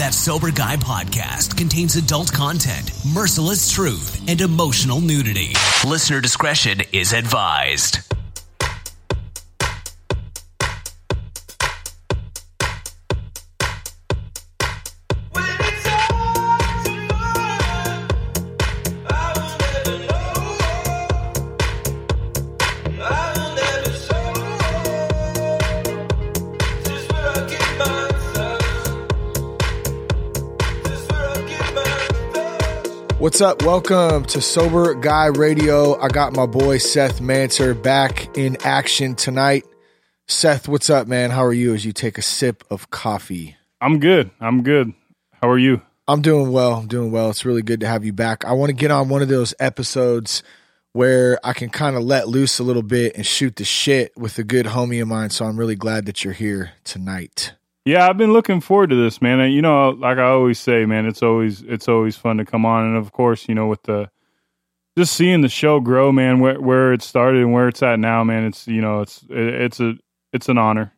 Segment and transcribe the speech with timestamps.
[0.00, 5.52] That Sober Guy podcast contains adult content, merciless truth, and emotional nudity.
[5.86, 7.98] Listener discretion is advised.
[33.40, 33.66] What's up?
[33.66, 35.98] Welcome to Sober Guy Radio.
[35.98, 39.64] I got my boy Seth Manser back in action tonight.
[40.28, 41.30] Seth, what's up, man?
[41.30, 43.56] How are you as you take a sip of coffee?
[43.80, 44.30] I'm good.
[44.42, 44.92] I'm good.
[45.40, 45.80] How are you?
[46.06, 46.74] I'm doing well.
[46.74, 47.30] I'm doing well.
[47.30, 48.44] It's really good to have you back.
[48.44, 50.42] I want to get on one of those episodes
[50.92, 54.38] where I can kind of let loose a little bit and shoot the shit with
[54.38, 55.30] a good homie of mine.
[55.30, 57.54] So I'm really glad that you're here tonight.
[57.90, 59.50] Yeah, I've been looking forward to this, man.
[59.50, 62.84] You know, like I always say, man, it's always it's always fun to come on,
[62.86, 64.08] and of course, you know, with the
[64.96, 68.22] just seeing the show grow, man, where where it started and where it's at now,
[68.22, 69.94] man, it's you know, it's it's a
[70.32, 70.92] it's an honor.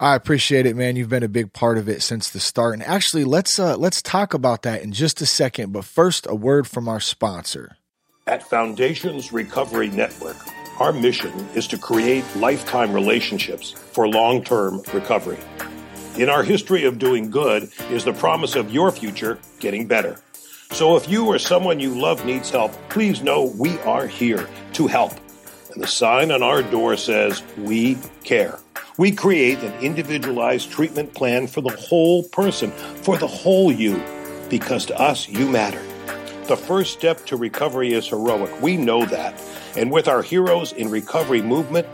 [0.00, 0.96] I appreciate it, man.
[0.96, 2.72] You've been a big part of it since the start.
[2.72, 5.74] And actually, let's uh, let's talk about that in just a second.
[5.74, 7.76] But first, a word from our sponsor.
[8.26, 10.38] At Foundations Recovery Network,
[10.80, 15.38] our mission is to create lifetime relationships for long-term recovery.
[16.16, 20.20] In our history of doing good is the promise of your future getting better.
[20.70, 24.86] So if you or someone you love needs help, please know we are here to
[24.86, 25.12] help.
[25.72, 28.60] And the sign on our door says, We care.
[28.96, 34.00] We create an individualized treatment plan for the whole person, for the whole you,
[34.48, 35.82] because to us, you matter.
[36.46, 38.62] The first step to recovery is heroic.
[38.62, 39.42] We know that.
[39.76, 41.88] And with our Heroes in Recovery movement,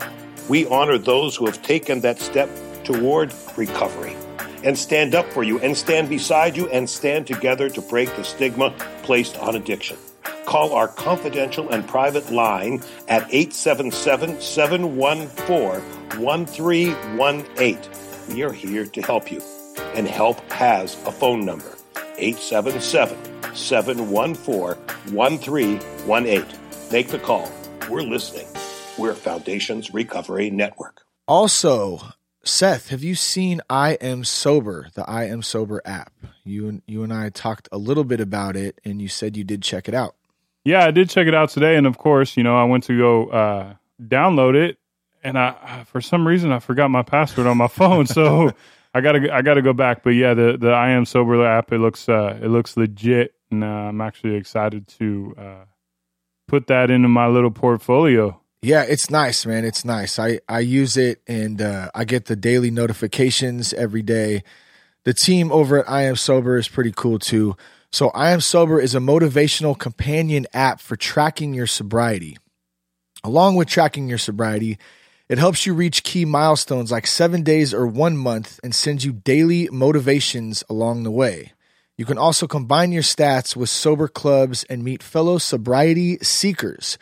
[0.47, 2.49] we honor those who have taken that step
[2.83, 4.15] toward recovery
[4.63, 8.23] and stand up for you and stand beside you and stand together to break the
[8.23, 8.73] stigma
[9.03, 9.97] placed on addiction.
[10.45, 18.35] Call our confidential and private line at 877 714 1318.
[18.35, 19.41] We are here to help you,
[19.95, 21.77] and help has a phone number
[22.17, 24.75] 877 714
[25.13, 26.59] 1318.
[26.91, 27.49] Make the call.
[27.89, 28.47] We're listening.
[28.97, 31.01] We're Foundations Recovery Network.
[31.27, 32.01] Also,
[32.43, 36.11] Seth, have you seen I Am Sober, the I Am Sober app?
[36.43, 39.43] You and you and I talked a little bit about it, and you said you
[39.43, 40.15] did check it out.
[40.63, 42.97] Yeah, I did check it out today, and of course, you know, I went to
[42.97, 44.79] go uh, download it,
[45.23, 48.51] and I for some reason I forgot my password on my phone, so
[48.93, 50.03] I gotta I gotta go back.
[50.03, 53.63] But yeah, the the I Am Sober app it looks uh, it looks legit, and
[53.63, 55.65] uh, I'm actually excited to uh,
[56.47, 58.40] put that into my little portfolio.
[58.63, 59.65] Yeah, it's nice, man.
[59.65, 60.19] It's nice.
[60.19, 64.43] I I use it and uh, I get the daily notifications every day.
[65.03, 67.55] The team over at I Am Sober is pretty cool too.
[67.91, 72.37] So I Am Sober is a motivational companion app for tracking your sobriety.
[73.23, 74.77] Along with tracking your sobriety,
[75.27, 79.11] it helps you reach key milestones like 7 days or 1 month and sends you
[79.11, 81.53] daily motivations along the way.
[81.97, 86.99] You can also combine your stats with sober clubs and meet fellow sobriety seekers.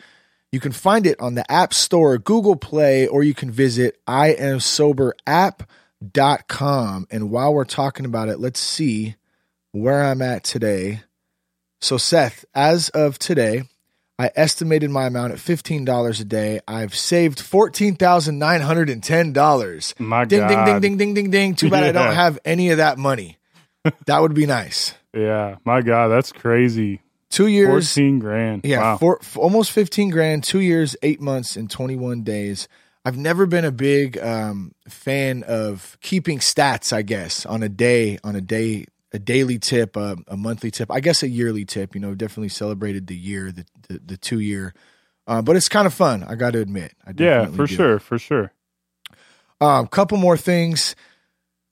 [0.52, 7.06] You can find it on the App Store, Google Play, or you can visit iamsoberapp.com.
[7.10, 9.14] And while we're talking about it, let's see
[9.70, 11.02] where I'm at today.
[11.80, 13.62] So, Seth, as of today,
[14.18, 16.60] I estimated my amount at $15 a day.
[16.66, 20.00] I've saved $14,910.
[20.00, 20.64] My ding, ding, God.
[20.66, 21.54] ding, ding, ding, ding, ding.
[21.54, 23.38] Too bad I don't have any of that money.
[24.06, 24.94] That would be nice.
[25.14, 27.02] Yeah, my God, that's crazy.
[27.30, 27.92] Two years.
[27.92, 28.62] Fourteen grand.
[28.64, 28.96] Yeah, wow.
[28.98, 32.66] four, almost 15 grand, two years, eight months, and 21 days.
[33.04, 38.18] I've never been a big um, fan of keeping stats, I guess, on a day,
[38.24, 41.94] on a day, a daily tip, a, a monthly tip, I guess a yearly tip.
[41.94, 44.74] You know, definitely celebrated the year, the, the, the two year.
[45.26, 46.92] Uh, but it's kind of fun, I got to admit.
[47.06, 47.74] I yeah, for do.
[47.74, 48.52] sure, for sure.
[49.60, 50.96] Um, couple more things.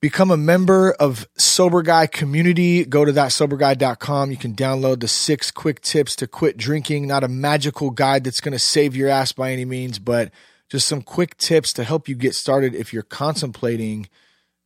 [0.01, 2.85] Become a member of Sober Guy community.
[2.85, 4.31] Go to thatsoberguy.com.
[4.31, 7.09] You can download the six quick tips to quit drinking.
[7.09, 10.31] Not a magical guide that's going to save your ass by any means, but
[10.69, 14.09] just some quick tips to help you get started if you're contemplating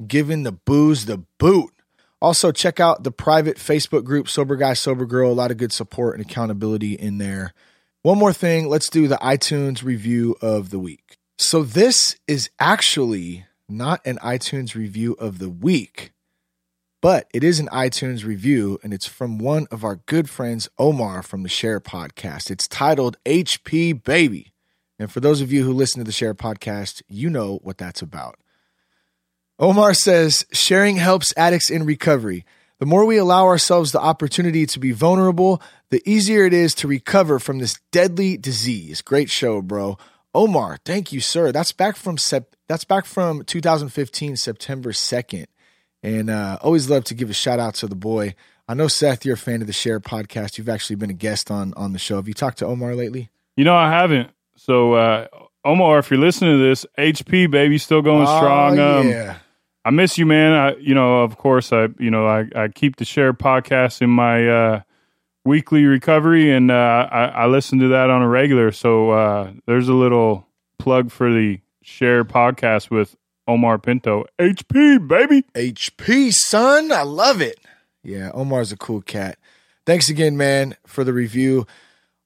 [0.06, 1.72] giving the booze the boot.
[2.20, 5.32] Also, check out the private Facebook group, Sober Guy, Sober Girl.
[5.32, 7.52] A lot of good support and accountability in there.
[8.02, 11.18] One more thing, let's do the iTunes review of the week.
[11.38, 16.12] So, this is actually not an iTunes review of the week,
[17.00, 21.22] but it is an iTunes review, and it's from one of our good friends, Omar
[21.22, 22.50] from the Share Podcast.
[22.50, 24.52] It's titled HP Baby.
[24.98, 28.02] And for those of you who listen to the Share Podcast, you know what that's
[28.02, 28.38] about.
[29.58, 32.44] Omar says, sharing helps addicts in recovery.
[32.78, 36.88] The more we allow ourselves the opportunity to be vulnerable, the easier it is to
[36.88, 39.02] recover from this deadly disease.
[39.02, 39.98] Great show, bro.
[40.34, 41.52] Omar, thank you, sir.
[41.52, 45.46] That's back from sep- that's back from 2015, September 2nd.
[46.02, 48.34] And uh, always love to give a shout out to the boy.
[48.67, 50.56] I know Seth, you're a fan of the Share podcast.
[50.56, 52.17] You've actually been a guest on on the show.
[52.17, 53.31] Have you talked to Omar lately?
[53.56, 54.31] You know, I haven't.
[54.56, 55.26] So, uh,
[55.64, 58.79] Omar, if you're listening to this, HP baby still going Oh, strong.
[58.79, 59.38] Um, yeah.
[59.84, 60.52] I miss you, man.
[60.52, 64.11] I, you know, of course, I, you know, I, I keep the share podcast in
[64.11, 64.81] my uh,
[65.44, 68.72] weekly recovery, and uh, I, I listen to that on a regular.
[68.72, 70.46] So uh, there's a little
[70.78, 73.16] plug for the share podcast with
[73.46, 75.44] Omar Pinto, HP baby.
[75.54, 76.92] HP, son.
[76.92, 77.58] I love it.
[78.02, 79.38] Yeah, Omar's a cool cat.
[79.84, 81.66] Thanks again, man, for the review.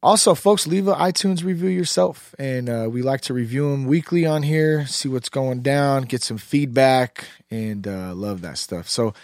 [0.02, 2.34] Also, folks, leave an iTunes review yourself.
[2.38, 6.22] And uh, we like to review them weekly on here, see what's going down, get
[6.22, 8.88] some feedback, and uh, love that stuff.
[8.88, 9.14] So,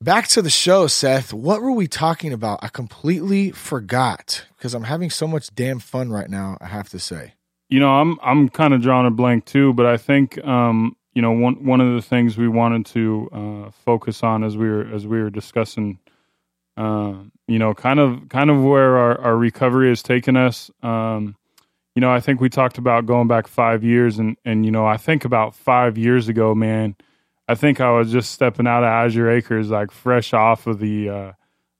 [0.00, 1.32] back to the show, Seth.
[1.32, 2.60] What were we talking about?
[2.62, 6.98] I completely forgot because I'm having so much damn fun right now, I have to
[6.98, 7.34] say.
[7.68, 11.22] You know, I'm I'm kind of drawing a blank too, but I think um, you
[11.22, 14.92] know one one of the things we wanted to uh, focus on as we were
[14.92, 15.98] as we were discussing,
[16.76, 17.14] uh,
[17.46, 20.70] you know, kind of kind of where our, our recovery has taken us.
[20.82, 21.36] Um,
[21.94, 24.86] you know, I think we talked about going back five years, and and you know,
[24.86, 26.96] I think about five years ago, man.
[27.50, 31.08] I think I was just stepping out of Azure Acres, like fresh off of the
[31.08, 31.32] uh,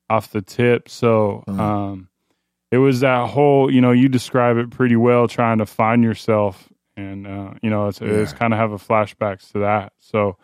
[0.08, 0.88] off the tip.
[0.88, 1.44] So.
[1.46, 2.08] Um,
[2.72, 6.69] it was that whole you know you describe it pretty well trying to find yourself
[6.96, 10.37] and uh, you know it's, it's kind of have a flashbacks to that so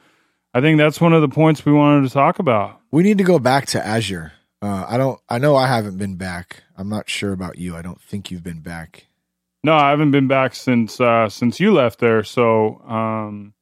[0.53, 3.25] i think that's one of the points we wanted to talk about We need to
[3.25, 4.33] go back to Azure.
[4.61, 5.21] Uh, I don't.
[5.29, 6.65] I know I haven't been back.
[6.77, 7.77] I'm not sure about you.
[7.77, 9.07] I don't think you've been back.
[9.63, 13.55] no i haven't been back since uh, since you left there so um,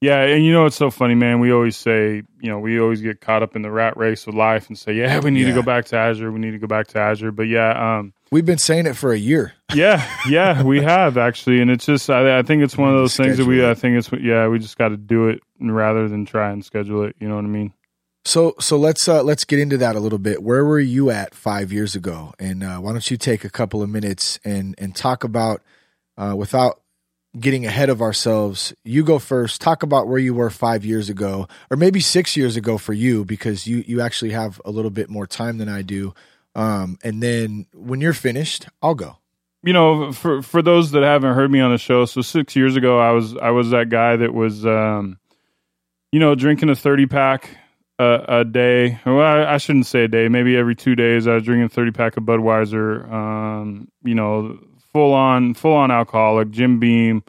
[0.00, 3.00] yeah and you know it's so funny man we always say you know we always
[3.00, 5.52] get caught up in the rat race with life and say yeah we need to
[5.52, 8.44] go back to azure we need to go back to azure but yeah um, We've
[8.44, 9.54] been saying it for a year.
[9.72, 13.16] Yeah, yeah, we have actually, and it's just I, I think it's one of those
[13.16, 13.70] things that we it.
[13.70, 17.04] I think it's yeah we just got to do it rather than try and schedule
[17.04, 17.16] it.
[17.18, 17.72] You know what I mean?
[18.24, 20.42] So so let's uh, let's get into that a little bit.
[20.42, 22.34] Where were you at five years ago?
[22.38, 25.62] And uh, why don't you take a couple of minutes and and talk about
[26.18, 26.82] uh, without
[27.40, 28.74] getting ahead of ourselves.
[28.84, 29.60] You go first.
[29.60, 33.24] Talk about where you were five years ago, or maybe six years ago for you,
[33.24, 36.14] because you you actually have a little bit more time than I do.
[36.54, 39.18] Um, and then when you're finished, I'll go.
[39.62, 42.76] You know, for for those that haven't heard me on the show, so six years
[42.76, 45.18] ago I was I was that guy that was um,
[46.12, 47.50] you know drinking a thirty pack
[47.98, 49.00] a, a day.
[49.04, 50.28] Well, I, I shouldn't say a day.
[50.28, 53.10] Maybe every two days I was drinking a thirty pack of Budweiser.
[53.10, 54.58] Um, you know,
[54.92, 57.22] full on full on alcoholic, Jim Beam.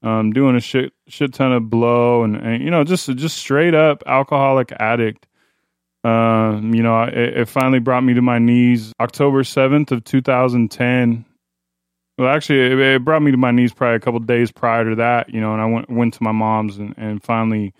[0.00, 3.74] Um, doing a shit shit ton of blow and, and you know just just straight
[3.74, 5.26] up alcoholic addict.
[6.04, 11.24] Um, you know, it, it finally brought me to my knees October 7th of 2010.
[12.16, 14.96] Well, actually, it, it brought me to my knees probably a couple days prior to
[14.96, 17.74] that, you know, and I went went to my mom's and, and finally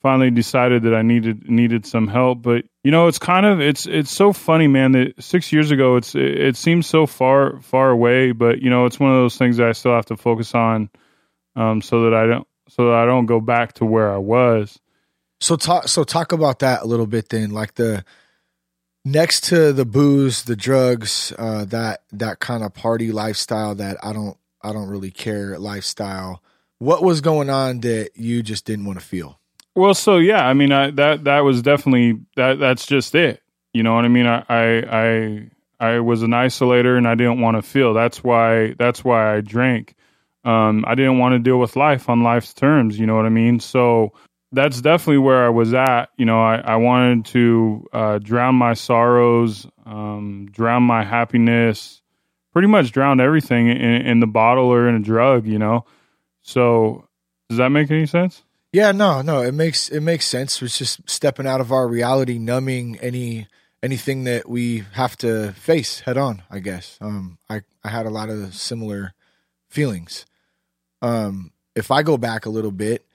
[0.00, 2.42] finally decided that I needed needed some help.
[2.42, 4.92] But you know, it's kind of it's it's so funny, man.
[4.92, 8.86] That six years ago, it's it, it seems so far far away, but you know,
[8.86, 10.88] it's one of those things that I still have to focus on,
[11.54, 14.80] um, so that I don't so that I don't go back to where I was.
[15.38, 18.06] So talk so talk about that a little bit then, like the
[19.04, 24.14] next to the booze, the drugs, uh, that that kind of party lifestyle that I
[24.14, 26.42] don't I don't really care lifestyle.
[26.78, 29.38] What was going on that you just didn't want to feel?
[29.78, 32.58] Well, so yeah, I mean, I, that that was definitely that.
[32.58, 33.40] That's just it.
[33.72, 34.26] You know what I mean?
[34.26, 37.94] I I I, I was an isolator, and I didn't want to feel.
[37.94, 38.72] That's why.
[38.72, 39.94] That's why I drank.
[40.44, 42.98] Um, I didn't want to deal with life on life's terms.
[42.98, 43.60] You know what I mean?
[43.60, 44.14] So
[44.50, 46.06] that's definitely where I was at.
[46.16, 52.02] You know, I, I wanted to uh, drown my sorrows, um, drown my happiness,
[52.52, 55.46] pretty much drown everything in, in the bottle or in a drug.
[55.46, 55.84] You know.
[56.42, 57.06] So
[57.48, 58.42] does that make any sense?
[58.72, 60.60] Yeah, no, no, it makes it makes sense.
[60.60, 63.48] It's just stepping out of our reality, numbing any
[63.82, 66.42] anything that we have to face head on.
[66.50, 66.98] I guess.
[67.00, 69.14] Um, I I had a lot of similar
[69.68, 70.26] feelings.
[71.00, 73.06] Um, if I go back a little bit,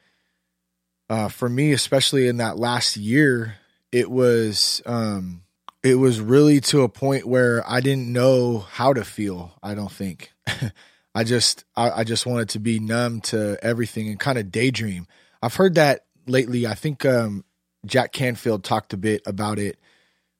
[1.09, 3.57] uh, for me, especially in that last year,
[3.91, 5.43] it was um,
[5.83, 9.51] it was really to a point where I didn't know how to feel.
[9.61, 10.33] I don't think.
[11.15, 15.05] I just I, I just wanted to be numb to everything and kind of daydream.
[15.43, 16.65] I've heard that lately.
[16.65, 17.43] I think um,
[17.85, 19.77] Jack Canfield talked a bit about it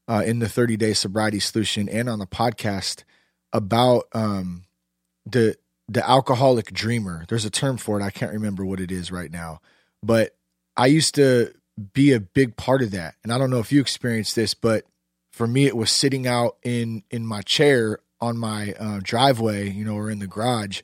[0.08, 3.04] uh, in the 30 day sobriety solution and on the podcast
[3.52, 4.64] about um,
[5.26, 5.58] the
[5.90, 7.26] the alcoholic dreamer.
[7.28, 8.04] There's a term for it.
[8.04, 9.60] I can't remember what it is right now,
[10.02, 10.38] but
[10.78, 11.54] I used to
[11.92, 13.16] be a big part of that.
[13.24, 14.86] And I don't know if you experienced this, but
[15.34, 19.84] for me, it was sitting out in in my chair on my uh, driveway, you
[19.84, 20.82] know, or in the garage,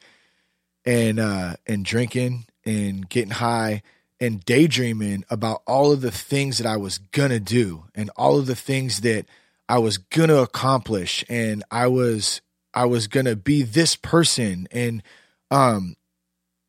[0.83, 3.81] and uh, and drinking and getting high
[4.19, 8.47] and daydreaming about all of the things that I was gonna do and all of
[8.47, 9.25] the things that
[9.67, 12.41] I was gonna accomplish and I was
[12.73, 15.03] I was gonna be this person and
[15.51, 15.95] um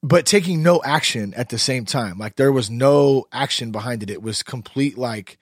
[0.03, 2.19] but taking no action at the same time.
[2.19, 4.11] Like there was no action behind it.
[4.11, 5.39] It was complete like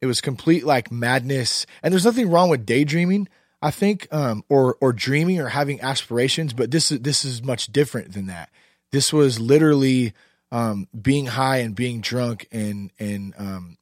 [0.00, 1.66] it was complete like madness.
[1.82, 3.28] And there's nothing wrong with daydreaming,
[3.62, 7.68] I think, um, or or dreaming or having aspirations, but this is this is much
[7.68, 8.50] different than that.
[8.90, 10.12] This was literally
[10.50, 13.78] um, being high and being drunk and and um,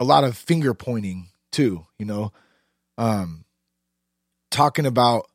[0.00, 2.32] a lot of finger pointing too, you know.
[2.98, 3.44] Um,
[4.50, 5.28] talking about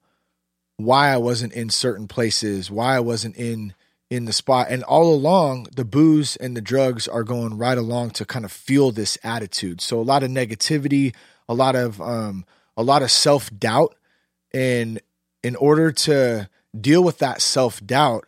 [0.77, 3.73] why I wasn't in certain places, why I wasn't in
[4.09, 4.67] in the spot.
[4.69, 8.51] And all along, the booze and the drugs are going right along to kind of
[8.51, 9.81] fuel this attitude.
[9.81, 11.13] So a lot of negativity,
[11.49, 12.45] a lot of um,
[12.75, 13.95] a lot of self doubt,
[14.53, 15.01] and
[15.43, 18.25] in order to deal with that self doubt,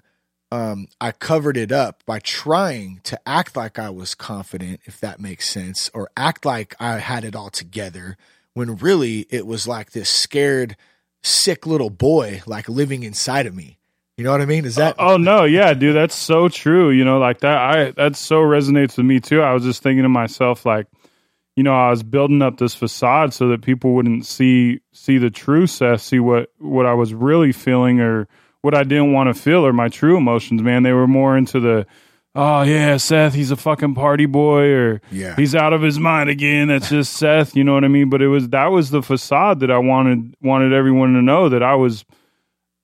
[0.52, 5.20] um, I covered it up by trying to act like I was confident, if that
[5.20, 8.18] makes sense, or act like I had it all together.
[8.54, 10.76] When really it was like this scared,
[11.22, 13.80] sick little boy, like living inside of me
[14.20, 14.66] you know what I mean?
[14.66, 14.96] Is that?
[15.00, 16.90] oh no, yeah, dude, that's so true.
[16.90, 17.58] You know, like that.
[17.58, 19.42] I that so resonates with me too.
[19.42, 20.88] I was just thinking to myself, like,
[21.56, 25.30] you know, I was building up this facade so that people wouldn't see see the
[25.30, 28.28] true Seth, see what what I was really feeling or
[28.62, 30.62] what I didn't want to feel or my true emotions.
[30.62, 31.86] Man, they were more into the.
[32.36, 35.36] Oh yeah, Seth, he's a fucking party boy, or yeah.
[35.36, 36.68] he's out of his mind again.
[36.68, 38.10] That's just Seth, you know what I mean?
[38.10, 41.64] But it was that was the facade that I wanted wanted everyone to know that
[41.64, 42.06] I was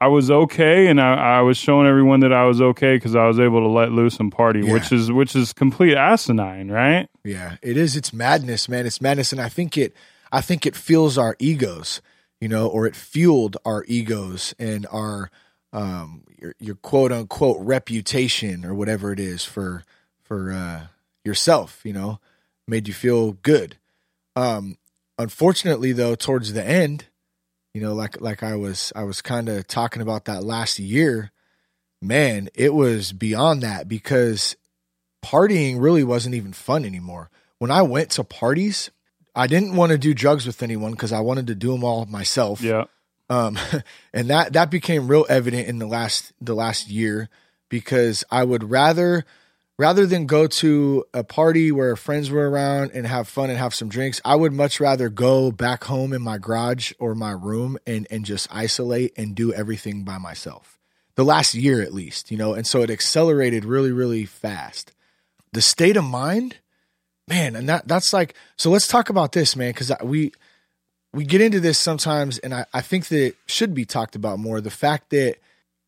[0.02, 3.28] I was okay, and I, I, was showing everyone that I was okay because I
[3.28, 4.74] was able to let loose and party, yeah.
[4.74, 7.08] which is which is complete asinine, right?
[7.24, 7.96] Yeah, it is.
[7.96, 8.86] It's madness, man.
[8.86, 9.96] It's madness, and I think it,
[10.32, 12.02] I think it fuels our egos,
[12.42, 15.32] you know, or it fueled our egos and our,
[15.76, 19.84] um, your, your quote unquote reputation or whatever it is for
[20.24, 20.88] for uh,
[21.24, 22.20] yourself, you know,
[22.68, 23.78] made you feel good.
[24.36, 24.78] Um,
[25.20, 27.06] unfortunately, though, towards the end
[27.76, 31.32] you know like like i was i was kind of talking about that last year
[32.02, 34.56] man it was beyond that because
[35.24, 37.30] partying really wasn't even fun anymore.
[37.60, 38.92] When i went to parties
[39.36, 42.06] i didn't want to do drugs with anyone because i wanted to do them all
[42.06, 42.62] myself.
[42.62, 42.86] Yeah
[43.30, 43.58] um
[44.14, 47.30] and that that became real evident in the last the last year
[47.70, 49.26] because i would rather
[49.78, 53.76] rather than go to a party where friends were around and have fun and have
[53.76, 57.78] some drinks, I would much rather go back home in my garage or my room
[57.86, 60.80] and and just isolate and do everything by myself.
[61.16, 64.92] The last year at least, you know, and so it accelerated really really fast.
[65.52, 66.58] The state of mind,
[67.28, 70.32] man, and that that's like so let's talk about this, man, cuz we
[71.16, 74.38] we get into this sometimes and I, I think that it should be talked about
[74.38, 74.60] more.
[74.60, 75.38] The fact that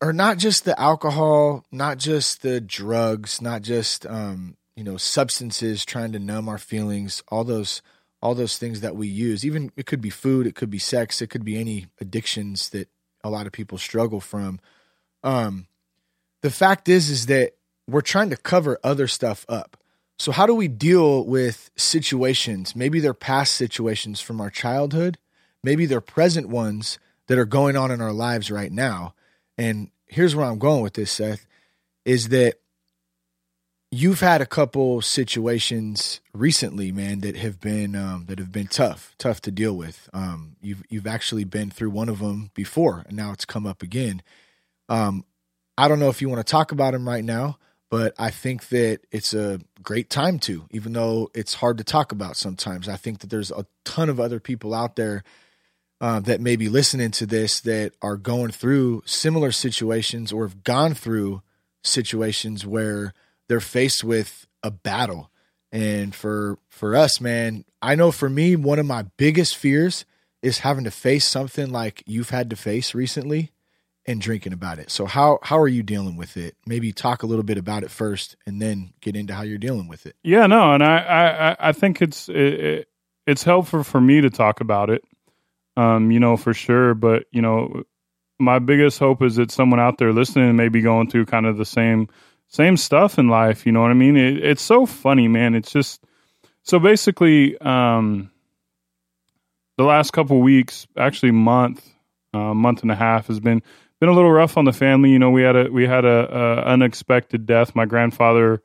[0.00, 5.84] or not just the alcohol, not just the drugs, not just um, you know substances
[5.84, 7.82] trying to numb our feelings, all those
[8.22, 9.44] all those things that we use.
[9.44, 12.88] Even it could be food, it could be sex, it could be any addictions that
[13.22, 14.60] a lot of people struggle from.
[15.22, 15.66] Um,
[16.40, 17.52] the fact is is that
[17.86, 19.76] we're trying to cover other stuff up.
[20.18, 22.74] So how do we deal with situations?
[22.74, 25.18] Maybe they're past situations from our childhood,
[25.62, 26.98] maybe they're present ones
[27.28, 29.14] that are going on in our lives right now
[29.58, 31.46] and here's where I'm going with this, Seth,
[32.04, 32.60] is that
[33.90, 39.14] you've had a couple situations recently, man, that have been um, that have been tough,
[39.18, 40.08] tough to deal with.
[40.14, 43.82] Um, you've you've actually been through one of them before, and now it's come up
[43.82, 44.22] again.
[44.88, 45.24] Um,
[45.76, 47.58] I don't know if you want to talk about them right now,
[47.90, 52.12] but I think that it's a great time to, even though it's hard to talk
[52.12, 52.88] about sometimes.
[52.88, 55.24] I think that there's a ton of other people out there
[56.00, 60.62] uh, that may be listening to this that are going through similar situations or have
[60.64, 61.42] gone through
[61.82, 63.14] situations where
[63.48, 65.30] they're faced with a battle.
[65.72, 70.04] And for for us, man, I know for me, one of my biggest fears
[70.42, 73.50] is having to face something like you've had to face recently
[74.08, 74.90] and drinking about it.
[74.90, 76.56] So how how are you dealing with it?
[76.66, 79.86] Maybe talk a little bit about it first, and then get into how you're dealing
[79.86, 80.16] with it.
[80.24, 82.88] Yeah, no, and I I, I think it's it,
[83.26, 85.04] it's helpful for me to talk about it
[85.78, 86.94] um, you know, for sure.
[86.94, 87.84] But, you know,
[88.38, 91.56] my biggest hope is that someone out there listening may be going through kind of
[91.56, 92.08] the same
[92.48, 93.64] same stuff in life.
[93.64, 94.16] You know what I mean?
[94.16, 95.54] It, it's so funny, man.
[95.54, 96.02] It's just
[96.62, 98.30] so basically, um,
[99.76, 101.88] the last couple weeks, actually month,
[102.34, 103.62] uh, month and a half, has been
[104.00, 105.10] been a little rough on the family.
[105.10, 107.74] You know, we had a we had a, a unexpected death.
[107.74, 108.62] My grandfather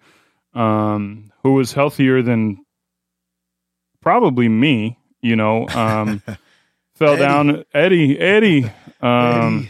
[0.54, 2.64] um, who was healthier than
[4.02, 5.00] probably me.
[5.22, 6.22] You know, um,
[6.96, 7.20] fell Eddie.
[7.22, 7.66] down.
[7.74, 8.72] Eddie, Eddie,
[9.02, 9.70] um,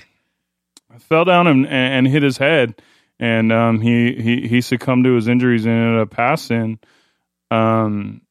[1.00, 2.82] fell down and, and hit his head,
[3.20, 6.80] and um, he, he he succumbed to his injuries and ended up passing.
[7.52, 8.23] Um,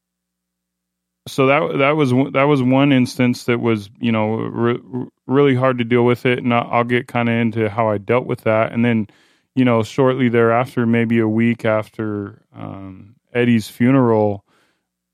[1.29, 5.79] so that that was that was one instance that was you know re- really hard
[5.79, 8.73] to deal with it, and I'll, get kind of into how I dealt with that,
[8.73, 9.07] and then
[9.55, 14.45] you know shortly thereafter, maybe a week after um, Eddie's funeral,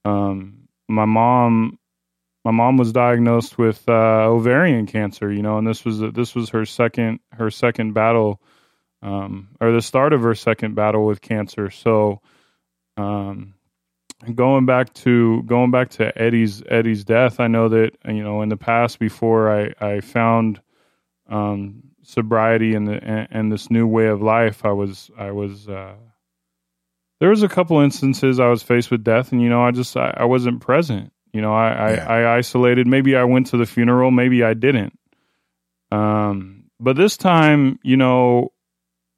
[0.05, 1.77] um, my mom
[2.45, 6.49] my mom was diagnosed with uh, ovarian cancer, you know, and this was this was
[6.49, 8.41] her second her second battle,
[9.03, 11.69] um, or the start of her second battle with cancer.
[11.69, 12.21] So,
[12.97, 13.53] um,
[14.35, 18.49] going back to going back to Eddie's Eddie's death, I know that you know in
[18.49, 20.61] the past before I I found
[21.29, 25.67] um, sobriety and the and, and this new way of life, I was I was.
[25.67, 25.95] Uh,
[27.19, 29.95] there was a couple instances I was faced with death, and you know, I just
[29.97, 31.11] I, I wasn't present.
[31.33, 32.05] You know, I, Yeah.
[32.07, 32.87] I, I isolated.
[32.87, 34.09] Maybe I went to the funeral.
[34.09, 34.97] Maybe I didn't.
[35.91, 38.51] Um, but this time, you know,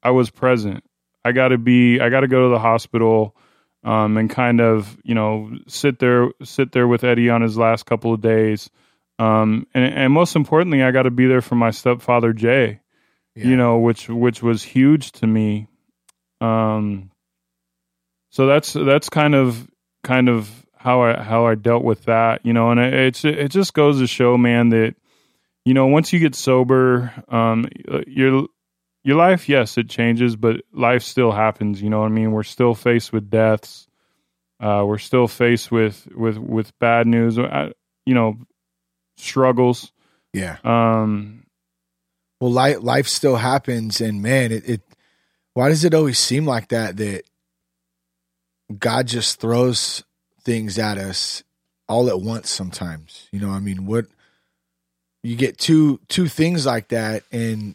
[0.02, 0.84] I was present.
[1.24, 2.00] I got to be.
[2.00, 3.36] I got to go to the hospital,
[3.84, 7.86] um, and kind of, you know, sit there, sit there with Eddie on his last
[7.86, 8.70] couple of days.
[9.18, 12.80] Um, and, and most importantly, I got to be there for my stepfather Jay.
[13.34, 13.46] Yeah.
[13.46, 15.66] You know, which which was huge to me.
[16.42, 17.10] Um,
[18.30, 19.68] so that's that's kind of
[20.02, 23.48] kind of how I how I dealt with that, you know, and it it's it
[23.48, 24.96] just goes to show, man, that
[25.64, 27.68] you know once you get sober, um,
[28.06, 28.48] your
[29.04, 31.82] your life, yes, it changes, but life still happens.
[31.82, 32.32] You know what I mean?
[32.32, 33.86] We're still faced with deaths.
[34.60, 37.38] Uh, we're still faced with with with bad news.
[37.38, 37.70] uh,
[38.06, 38.38] You know,
[39.16, 39.92] struggles.
[40.32, 40.58] yeah.
[40.64, 41.44] Um,
[42.40, 44.80] Well, life life still happens, and man, it, it.
[45.54, 46.96] Why does it always seem like that?
[46.96, 47.22] That
[48.78, 50.04] God just throws
[50.44, 51.42] things at us
[51.88, 52.48] all at once.
[52.50, 53.50] Sometimes, you know.
[53.50, 54.06] I mean, what
[55.24, 57.74] you get two two things like that, and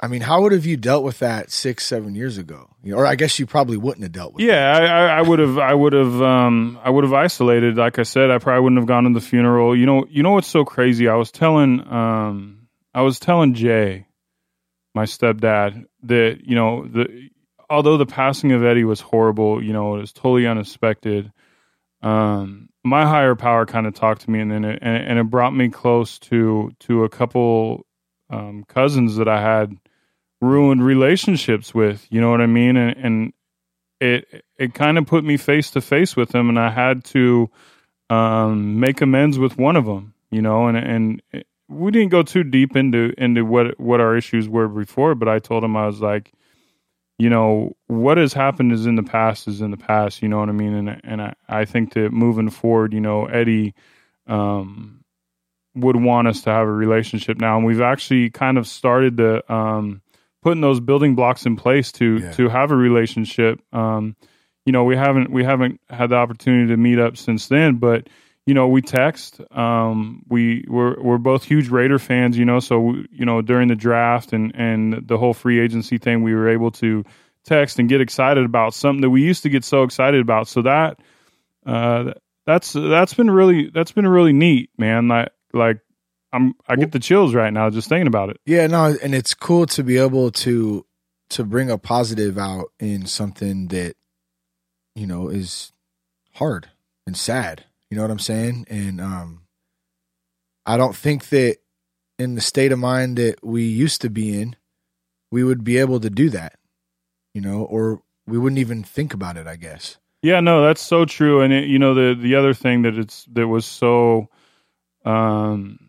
[0.00, 2.70] I mean, how would have you dealt with that six seven years ago?
[2.84, 4.44] You know, or I guess you probably wouldn't have dealt with.
[4.44, 4.46] It.
[4.46, 7.76] Yeah, I, I, I would have, I would have, um, I would have isolated.
[7.76, 9.76] Like I said, I probably wouldn't have gone to the funeral.
[9.76, 11.08] You know, you know what's so crazy?
[11.08, 14.06] I was telling, um, I was telling Jay,
[14.94, 17.30] my stepdad, that you know, the
[17.68, 21.32] although the passing of Eddie was horrible, you know, it was totally unexpected.
[22.02, 25.24] Um, my higher power kind of talked to me, and then it, and, and it
[25.24, 27.84] brought me close to to a couple
[28.30, 29.76] um, cousins that I had
[30.40, 32.06] ruined relationships with.
[32.10, 32.76] You know what I mean?
[32.76, 33.32] And, and
[34.00, 37.50] it it kind of put me face to face with them, and I had to
[38.10, 40.14] um, make amends with one of them.
[40.30, 41.22] You know, and and
[41.68, 45.38] we didn't go too deep into into what what our issues were before, but I
[45.38, 46.32] told him I was like,
[47.18, 50.22] you know, what has happened is in the past is in the past.
[50.22, 50.74] You know what I mean?
[50.74, 53.74] And and I, I think that moving forward, you know, Eddie.
[54.26, 54.94] Um,
[55.74, 59.52] would want us to have a relationship now, and we've actually kind of started to
[59.52, 60.02] um,
[60.42, 62.32] putting those building blocks in place to Yeah.
[62.32, 63.60] to have a relationship.
[63.72, 64.16] Um,
[64.66, 68.08] you know, we haven't we haven't had the opportunity to meet up since then, but
[68.46, 69.40] you know, we text.
[69.50, 73.76] Um, we we're we're both huge Raider fans, you know, so you know during the
[73.76, 77.04] draft and and the whole free agency thing, we were able to
[77.44, 80.48] text and get excited about something that we used to get so excited about.
[80.48, 80.98] So that
[81.66, 82.12] uh,
[82.46, 85.08] that's that's been really that's been really neat, man.
[85.08, 85.80] Like like
[86.38, 88.38] I'm I get the chills right now just thinking about it.
[88.46, 90.86] Yeah, no, and it's cool to be able to
[91.30, 93.96] to bring a positive out in something that
[94.94, 95.72] you know is
[96.34, 96.70] hard
[97.06, 97.64] and sad.
[97.90, 98.66] You know what I'm saying?
[98.70, 99.42] And um
[100.64, 101.56] I don't think that
[102.18, 104.54] in the state of mind that we used to be in,
[105.32, 106.58] we would be able to do that.
[107.34, 109.96] You know, or we wouldn't even think about it, I guess.
[110.22, 111.40] Yeah, no, that's so true.
[111.40, 114.28] And it, you know, the the other thing that it's that was so
[115.04, 115.87] um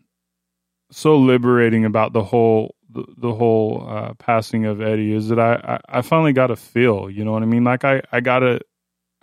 [0.90, 5.54] so liberating about the whole the, the whole uh, passing of Eddie is that I,
[5.88, 7.08] I I finally got a feel.
[7.10, 7.64] You know what I mean?
[7.64, 8.60] Like I I got a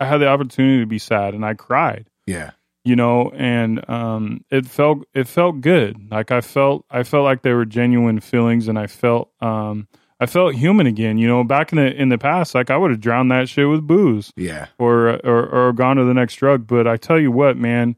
[0.00, 2.08] I had the opportunity to be sad and I cried.
[2.26, 2.50] Yeah.
[2.84, 7.42] you know and um it felt it felt good like i felt i felt like
[7.42, 9.88] they were genuine feelings and i felt um
[10.20, 12.90] i felt human again you know back in the in the past like i would
[12.90, 14.66] have drowned that shit with booze Yeah.
[14.78, 17.96] or or or gone to the next drug but i tell you what man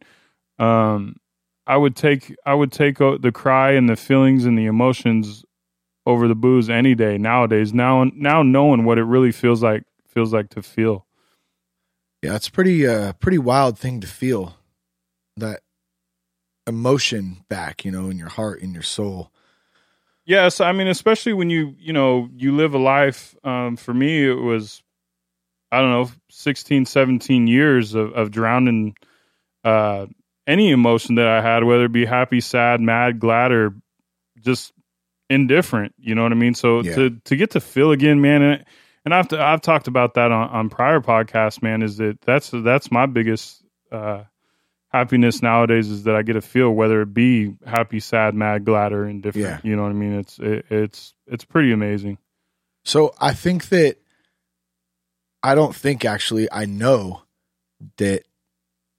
[0.59, 1.17] um
[1.67, 5.45] i would take i would take uh, the cry and the feelings and the emotions
[6.07, 10.33] over the booze any day nowadays now now knowing what it really feels like feels
[10.33, 11.07] like to feel
[12.23, 14.57] Yeah, it's pretty uh pretty wild thing to feel
[15.37, 15.61] that
[16.67, 19.33] emotion back, you know, in your heart, in your soul.
[20.25, 23.35] Yes, I mean, especially when you you know you live a life.
[23.43, 24.83] Um, for me, it was
[25.73, 28.97] I don't know, 16, 17 years of, of drowning
[29.65, 30.07] uh,
[30.51, 33.75] any emotion that I had, whether it be happy, sad, mad, glad, or
[34.41, 34.73] just
[35.29, 35.95] indifferent.
[35.99, 36.55] You know what I mean?
[36.55, 36.95] So Yeah.
[36.97, 38.65] to to get to feel again, man, and
[39.05, 41.83] and I've I've talked about that on, on prior podcasts, man.
[41.83, 44.25] Is that that's that's my biggest uh,
[44.89, 48.93] happiness nowadays is that I get to feel whether it be happy, sad, mad, glad,
[48.93, 49.65] or indifferent.
[49.65, 50.19] You know what I mean?
[50.19, 52.19] It's it, it's it's pretty amazing.
[52.85, 53.97] So I think that
[55.43, 57.23] I don't think actually I know
[57.99, 58.25] that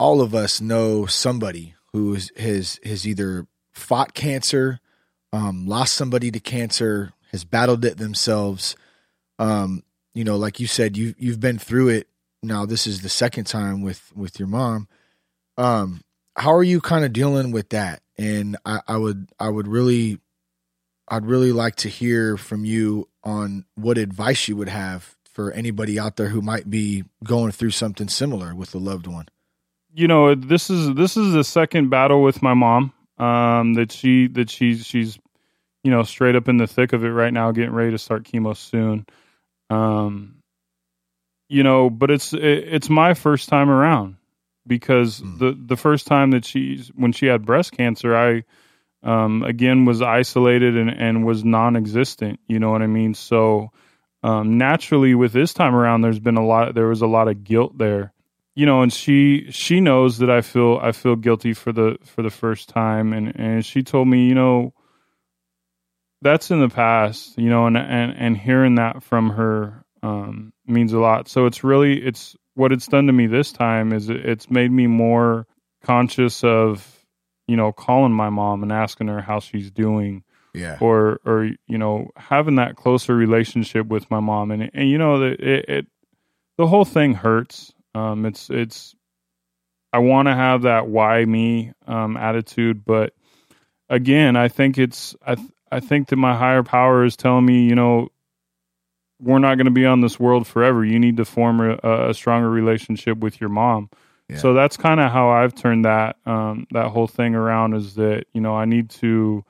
[0.01, 4.79] all of us know somebody who has has either fought cancer,
[5.31, 8.75] um, lost somebody to cancer, has battled it themselves.
[9.37, 9.83] Um,
[10.15, 12.07] you know, like you said, you you've been through it.
[12.41, 14.87] Now this is the second time with with your mom.
[15.55, 16.01] Um,
[16.35, 18.01] how are you kind of dealing with that?
[18.17, 20.19] And I, I would I would really
[21.09, 25.99] I'd really like to hear from you on what advice you would have for anybody
[25.99, 29.27] out there who might be going through something similar with a loved one.
[29.93, 34.27] You know this is this is the second battle with my mom um that she
[34.27, 35.19] that she's she's
[35.83, 38.23] you know straight up in the thick of it right now getting ready to start
[38.23, 39.05] chemo soon.
[39.69, 40.35] Um
[41.49, 44.15] you know but it's it, it's my first time around
[44.67, 45.39] because Mm.
[45.39, 48.43] the the first time that she's when she had breast cancer i
[49.03, 53.13] um again was isolated and and was non-existent you know what i mean?
[53.15, 53.71] So
[54.23, 57.43] um naturally with this time around there's been a lot there was a lot of
[57.43, 58.13] guilt there
[58.61, 62.21] you know and she she knows that i feel i feel guilty for the for
[62.21, 63.11] the first time.
[63.11, 64.75] And and she told me you know
[66.21, 70.93] that's in the past you know and and and hearing that from her um means
[70.93, 71.27] a lot.
[71.27, 74.71] So it's really it's what it's done to me this time is it, it's made
[74.71, 75.47] me more
[75.83, 77.03] conscious of
[77.47, 80.23] you know calling my mom and asking her how she's doing.
[80.53, 80.77] Yeah.
[80.81, 84.51] or or you know having that closer relationship with my mom.
[84.51, 85.87] And and you know that it, it
[86.59, 88.95] the whole thing hurts um it's it's
[89.93, 93.13] i want to have that why me um attitude but
[93.89, 97.63] again i think it's i th- i think that my higher power is telling me
[97.63, 98.07] you know
[99.19, 102.13] we're not going to be on this world forever you need to form a, a
[102.13, 103.89] stronger relationship with your mom
[104.29, 104.37] Yeah.
[104.37, 108.25] so that's kind of how i've turned that um that whole thing around is that
[108.33, 109.43] you know i need to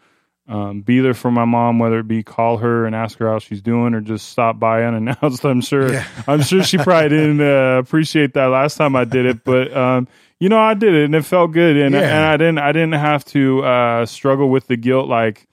[0.48, 3.40] um, be there for my mom, whether it be call her and ask her how
[3.40, 5.46] she's doing, or just stop by unannounced.
[5.46, 6.06] I'm sure, Yeah.
[6.28, 10.08] I'm sure she probably didn't uh, appreciate that last time I did it, but um,
[10.40, 12.02] you know, I did it and it felt good, and Yeah.
[12.02, 15.48] and I didn't, I didn't have to uh, struggle with the guilt, like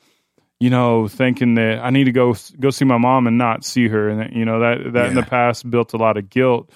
[0.60, 3.86] you know, thinking that I need to go go see my mom and not see
[3.88, 6.70] her, and that, you know that that in the past built a lot of guilt.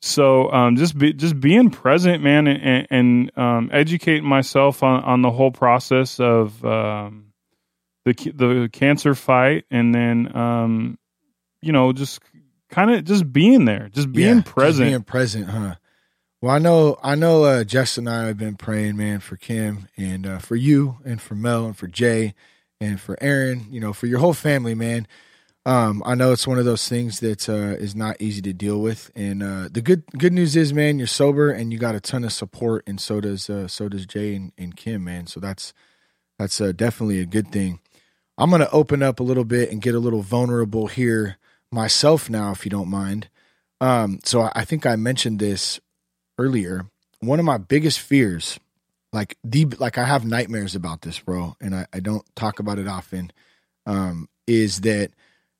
[0.00, 5.02] So um, just be, just being present, man, and, and, and um, educating myself on,
[5.02, 7.25] on the whole process of um,
[8.06, 10.98] the the cancer fight, and then um,
[11.60, 12.20] you know just
[12.70, 14.76] kind of just being there, just being Yeah, present.
[14.76, 15.74] Just being present, huh?
[16.40, 17.44] Well, I know, I know.
[17.44, 21.20] Uh, Jess and I have been praying, man, for Kim and uh, for you, and
[21.20, 22.34] for Mel, and for Jay,
[22.80, 23.66] and for Aaron.
[23.70, 25.06] You know, for your whole family, man.
[25.64, 28.80] Um, I know it's one of those things that uh, is not easy to deal
[28.80, 32.00] with, and uh, the good good news is, man, you're sober and you got a
[32.00, 35.26] ton of support, and so does uh, so does Jay and, and Kim, man.
[35.26, 35.72] So that's
[36.38, 37.80] that's uh, definitely a good thing.
[38.38, 41.38] I'm gonna open up a little bit and get a little vulnerable here
[41.72, 43.28] myself now, if you don't mind.
[43.80, 45.80] Um, so I- think I mentioned this
[46.38, 46.86] earlier.
[47.20, 48.58] One of my biggest fears,
[49.12, 52.78] like the like I have nightmares about this, bro, and I, I don't talk about
[52.78, 53.32] it often,
[53.86, 55.12] um, is that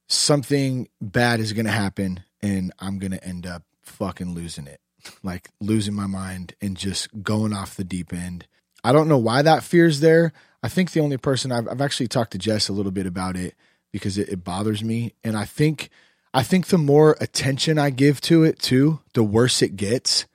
[0.08, 4.80] something bad is gonna happen and I'm gonna end up fucking losing it.
[5.22, 8.46] Like losing my mind and just going off the deep end.
[8.82, 10.32] I don't know why that fear's there.
[10.66, 13.36] I think the only person I've I've actually talked to Jess a little bit about
[13.36, 13.54] it
[13.92, 15.14] because it, it bothers me.
[15.22, 15.90] And I think
[16.34, 20.26] I think the more attention I give to it too, the worse it gets.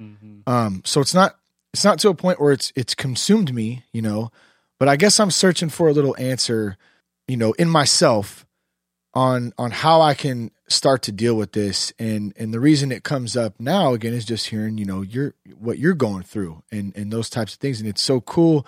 [0.47, 1.35] Um, so it's not
[1.73, 4.31] it's not to a point where it's it's consumed me, you know.
[4.79, 6.77] But I guess I'm searching for a little answer,
[7.27, 8.45] you know, in myself
[9.13, 11.91] on on how I can start to deal with this.
[11.99, 15.33] And and the reason it comes up now again is just hearing, you know, you're
[15.59, 17.81] what you're going through and and those types of things.
[17.81, 18.65] And it's so cool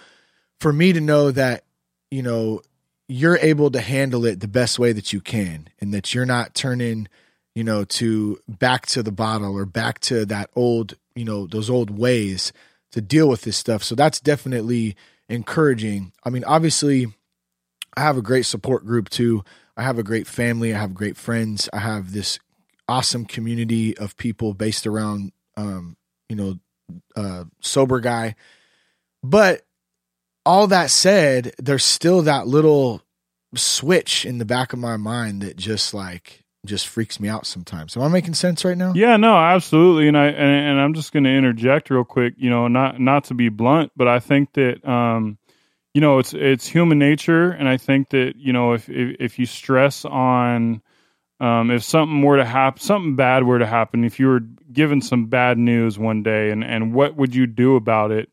[0.64, 1.66] for me to know that,
[2.10, 2.62] you know,
[3.10, 6.56] you're able to handle it the best way that you can and that you're not
[6.56, 7.10] turning
[7.54, 11.70] you know to back to the bottle or back to that old you know those
[11.70, 12.54] old ways
[12.94, 13.84] to deal with this stuff.
[13.84, 14.96] So that's definitely
[15.28, 16.14] encouraging.
[16.24, 17.08] I mean obviously
[17.98, 19.44] i have a great support group too.
[19.76, 20.74] I have a great family.
[20.74, 21.68] I have great friends.
[21.74, 22.40] I have this
[22.88, 25.98] awesome community of people based around um
[26.30, 26.58] you know
[27.18, 28.36] uh sober guy.
[29.22, 29.66] But
[30.46, 33.02] all that said, there's still that little
[33.56, 37.96] switch in the back of my mind that just like just freaks me out sometimes.
[37.98, 38.94] Am I making sense right now?
[38.96, 40.08] Yeah, no, absolutely.
[40.08, 42.36] And I and, and I'm just going to interject real quick.
[42.38, 45.38] You know, not not to be blunt, but I think that um,
[45.94, 49.40] you know it's it's human nature, and I think that you know if if, if
[49.40, 50.82] you stress on
[51.40, 55.02] um, if something were to happen, something bad were to happen, if you were given
[55.02, 58.30] some bad news one day, and and what would you do about it?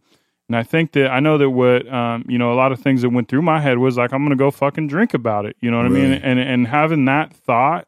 [0.50, 3.02] And I think that I know that what um, you know, a lot of things
[3.02, 5.54] that went through my head was like, I'm going to go fucking drink about it.
[5.60, 6.12] You know what I mean?
[6.12, 7.86] And and having that thought,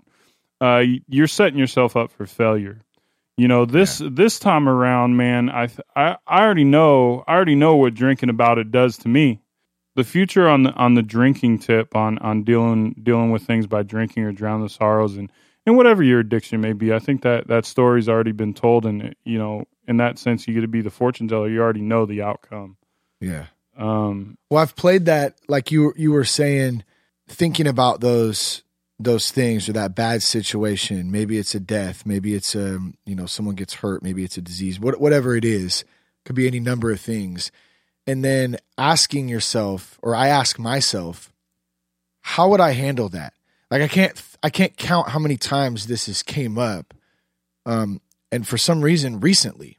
[0.61, 2.81] uh, you're setting yourself up for failure.
[3.37, 4.11] You know this yeah.
[4.13, 5.51] this time around, man.
[5.51, 9.43] I, I I already know I already know what drinking about it does to me.
[9.97, 13.83] The future on the on the drinking tip on on dealing dealing with things by
[13.83, 15.33] drinking or drown the sorrows and
[15.67, 16.93] and whatever your addiction may be.
[16.93, 20.55] I think that that story's already been told, and you know in that sense, you
[20.55, 21.49] get to be the fortune teller.
[21.49, 22.77] You already know the outcome.
[23.21, 23.47] Yeah.
[23.77, 26.85] Um, well, I've played that like you you were saying,
[27.29, 28.63] thinking about those
[28.99, 31.11] those things or that bad situation.
[31.11, 32.07] Maybe it's a death.
[32.07, 34.03] Maybe it's a um, you know someone gets hurt.
[34.03, 34.79] Maybe it's a disease.
[34.79, 35.85] What, whatever it is,
[36.25, 37.51] could be any number of things.
[38.07, 41.33] And then asking yourself, or I ask myself,
[42.21, 43.33] how would I handle that?
[43.71, 46.95] Like I can't I can't count how many times this has came up.
[47.65, 48.01] Um,
[48.33, 49.79] and for some reason recently.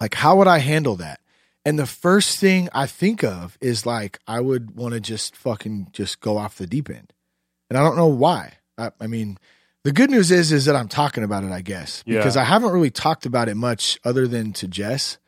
[0.00, 1.20] Like how would i handle that?
[1.64, 5.88] And the first thing i think of is like i would want to just fucking
[5.92, 7.12] just go off the deep end.
[7.70, 8.54] And i don't know why.
[8.78, 9.38] I, I, mean
[9.84, 12.02] the good news is is that i'm talking about it i guess.
[12.06, 12.18] Yeah.
[12.18, 15.18] because i haven't really talked about it much other than to jess.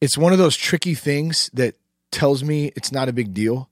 [0.00, 1.76] It's one of those tricky things that
[2.10, 3.67] tells me it's not a big deal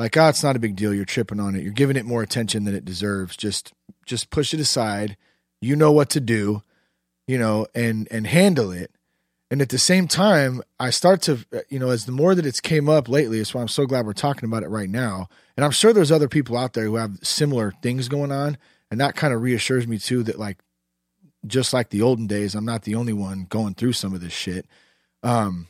[0.00, 2.22] like oh it's not a big deal you're tripping on it you're giving it more
[2.22, 3.72] attention than it deserves just
[4.06, 5.16] just push it aside
[5.60, 6.62] you know what to do
[7.30, 8.90] you know, and and handle it.
[9.52, 12.60] And at the same time, I start to, you know, as the more that it's
[12.60, 15.28] came up lately, that's why I'm so glad we're talking about it right now.
[15.56, 18.58] And I'm sure there's other people out there who have similar things going on,
[18.90, 20.58] and that kind of reassures me too that like,
[21.46, 24.32] just like the olden days, I'm not the only one going through some of this
[24.32, 24.66] shit.
[25.22, 25.68] Um,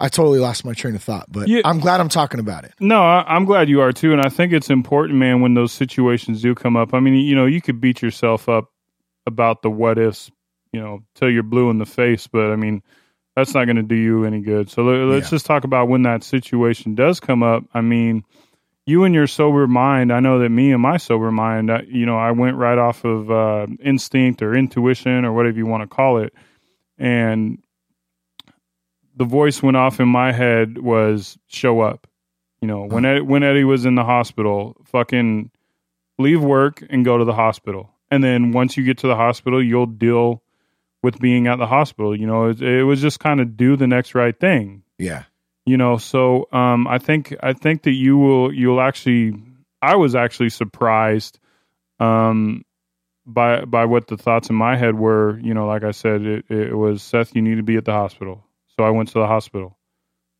[0.00, 1.62] I totally lost my train of thought, but yeah.
[1.64, 2.72] I'm glad I'm talking about it.
[2.78, 5.72] No, I, am glad you are too, and I think it's important, man, when those
[5.72, 6.94] situations do come up.
[6.94, 8.70] I mean, you know, you could beat yourself up
[9.26, 10.30] about the what ifs,
[10.72, 12.28] you know, till you're blue in the face.
[12.28, 12.82] But I mean,
[13.34, 14.70] that's not going to do you any good.
[14.70, 15.30] So let's yeah.
[15.30, 17.64] just talk about when that situation does come up.
[17.74, 18.24] I mean,
[18.86, 20.12] you and your sober mind.
[20.12, 21.72] I know that me and my sober mind.
[21.72, 25.66] I, you know, I went right off of uh, instinct or intuition or whatever you
[25.66, 26.32] want to call it,
[26.98, 27.58] and
[29.18, 32.06] the voice went off in my head was show up.
[32.60, 35.50] You know, when Ed, when Eddie was in the hospital, fucking
[36.18, 39.62] leave work and go to the hospital and then once you get to the hospital,
[39.62, 40.42] you'll deal
[41.02, 42.18] with being at the hospital.
[42.18, 44.82] You know, it, it was just kind of do the next right thing.
[44.98, 45.24] Yeah.
[45.66, 49.34] You know, so um, I think I think that you will you'll actually.
[49.80, 51.38] I was actually surprised
[52.00, 52.64] um,
[53.26, 55.38] by by what the thoughts in my head were.
[55.40, 57.36] You know, like I said, it, it was Seth.
[57.36, 58.46] You need to be at the hospital,
[58.78, 59.76] so I went to the hospital.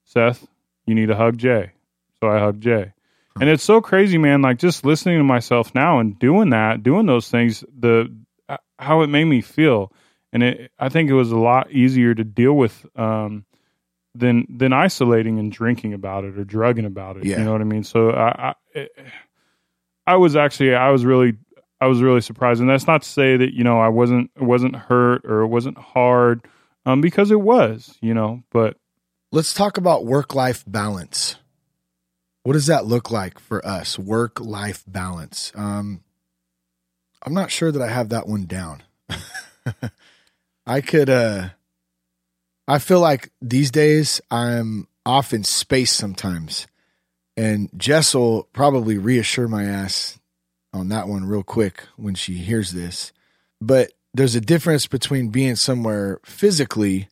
[0.04, 0.46] Seth,
[0.86, 1.72] you need to hug Jay,
[2.20, 2.92] so I hugged Jay.
[3.40, 4.42] And it's so crazy, man.
[4.42, 8.14] Like just listening to myself now and doing that, doing those things, the
[8.48, 9.92] uh, how it made me feel,
[10.32, 13.44] and it, I think it was a lot easier to deal with um,
[14.14, 17.24] than than isolating and drinking about it or drugging about it.
[17.24, 17.38] Yeah.
[17.38, 17.84] You know what I mean?
[17.84, 18.88] So I, I,
[20.06, 21.36] I was actually I was really
[21.80, 24.42] I was really surprised, and that's not to say that you know I wasn't it
[24.42, 26.46] wasn't hurt or it wasn't hard,
[26.88, 28.42] um, because it was, you know.
[28.50, 28.78] But
[29.30, 31.36] let's talk about work life balance.
[32.44, 33.98] What does that look like for us?
[33.98, 35.52] Work life balance.
[35.54, 36.00] Um,
[37.22, 38.82] I'm not sure that I have that one down.
[40.66, 41.50] I could, uh,
[42.66, 46.66] I feel like these days I'm off in space sometimes.
[47.36, 50.18] And Jess will probably reassure my ass
[50.72, 53.12] on that one real quick when she hears this.
[53.60, 57.08] But there's a difference between being somewhere physically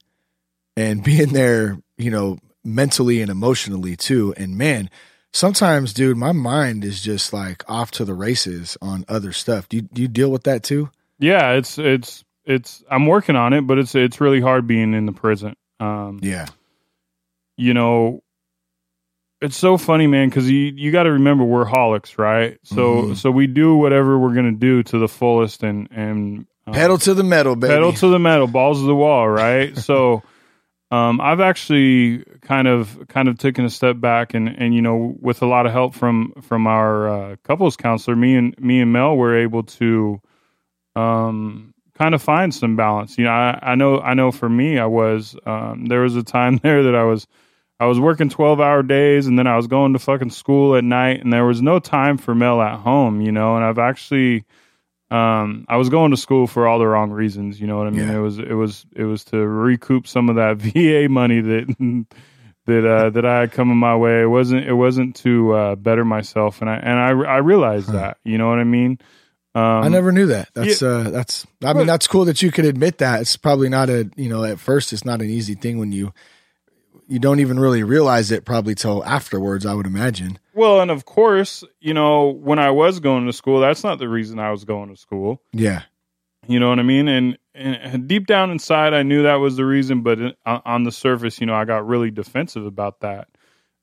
[0.77, 4.35] and being there, you know, mentally and emotionally too.
[4.37, 4.91] And man,
[5.33, 9.69] sometimes, dude, my mind is just like off to the races on other stuff.
[9.69, 10.91] Do you, do you deal with that too?
[11.19, 12.85] Yeah, it's it's it's.
[12.91, 15.57] I'm working on it, but it's it's really hard being in the present.
[15.81, 16.47] Um, yeah,
[17.57, 18.23] you know,
[19.41, 22.59] it's so funny, man, because you you got to remember we're holics, right?
[22.65, 23.15] So mm-hmm.
[23.15, 27.25] so we do whatever we're gonna do to the fullest and and pedal to the
[27.25, 27.75] metal, baby.
[27.75, 29.77] Pedal to the metal, balls to the wall, right?
[29.89, 30.23] so.
[30.89, 35.17] Um, I've actually kind of kind of taken a step back, and and you know,
[35.21, 38.93] with a lot of help from from our uh, couples counselor, me and me and
[38.93, 40.21] Mel were able to
[40.95, 43.19] um, kind of find some balance.
[43.19, 46.23] You know, I, I know I know for me, I was um, there was a
[46.23, 47.27] time there that I was
[47.79, 50.85] I was working twelve hour days, and then I was going to fucking school at
[50.85, 53.21] night, and there was no time for Mel at home.
[53.21, 54.45] You know, and I've actually
[55.11, 57.61] um, I was going to school for all the wrong reasons.
[57.61, 58.09] You know what I mean?
[58.09, 58.17] Yeah.
[58.17, 62.07] It was it was it was to recoup some of that VA money that
[62.67, 64.23] that uh, that I had coming my way.
[64.23, 68.19] It wasn't it wasn't to uh, better myself, and I and I I realized that.
[68.25, 68.99] You know what I mean?
[69.55, 70.51] Um, I never knew that.
[70.53, 73.23] That's uh that's I mean that's cool that you could admit that.
[73.23, 76.13] It's probably not a you know at first it's not an easy thing when you
[77.09, 79.65] you don't even really realize it probably till afterwards.
[79.67, 80.39] I would imagine.
[80.55, 84.09] Well, and of course, you know, when I was going to school, that's not the
[84.09, 85.43] reason I was going to school.
[85.53, 85.83] Yeah.
[86.47, 87.09] You know what I mean?
[87.09, 91.41] And, and deep down inside, I knew that was the reason, but on the surface,
[91.41, 93.29] you know, I got really defensive about that.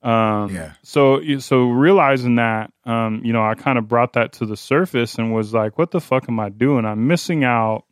[0.02, 0.74] Um, Yeah.
[0.84, 5.16] So, so realizing that, um, you know, I kind of brought that to the surface
[5.16, 6.86] and was like, "What the fuck am I doing?
[6.86, 7.86] I'm missing out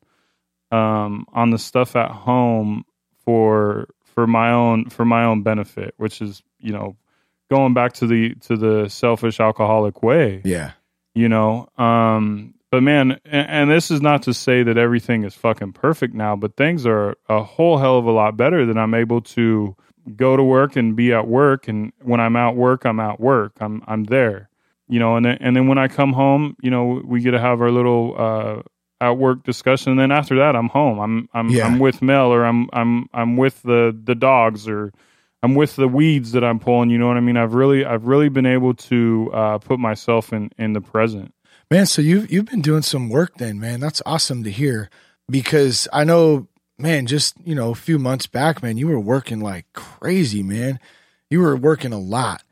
[0.72, 2.84] um, on the stuff at home
[3.24, 6.96] for for my own for my own benefit, which is, you know,
[7.50, 10.42] going back to the to the selfish alcoholic way.
[10.46, 10.72] Yeah.
[11.14, 15.36] you know um but man and, and this is not to say that everything is
[15.36, 18.94] fucking perfect now but things are a whole hell of a lot better than i'm
[18.94, 19.76] able to
[20.16, 21.68] go to work and be at work.
[21.68, 23.52] And when i'm at work i'm at work.
[23.60, 24.50] I'm i'm there
[24.88, 27.40] you know and then and then when i come home you know we get to
[27.40, 28.62] have our little uh
[29.02, 31.66] at work discussion and then after that i'm home i'm i'm Yeah.
[31.66, 34.94] i'm with mel or i'm i'm i'm with the the dogs or
[35.44, 36.92] I'm with the weeds that I'm pulling.
[36.92, 37.36] You know what I mean?
[37.36, 41.34] I've really, I've really been able to uh, put myself in in the present.
[41.72, 43.80] Man, so you've you've been doing some work then, man.
[43.80, 44.92] That's awesome to hear.
[45.28, 49.40] Because I know, man, just you know, a few months back, man, you were working
[49.40, 50.80] like crazy, man.
[51.32, 52.44] You were working a lot.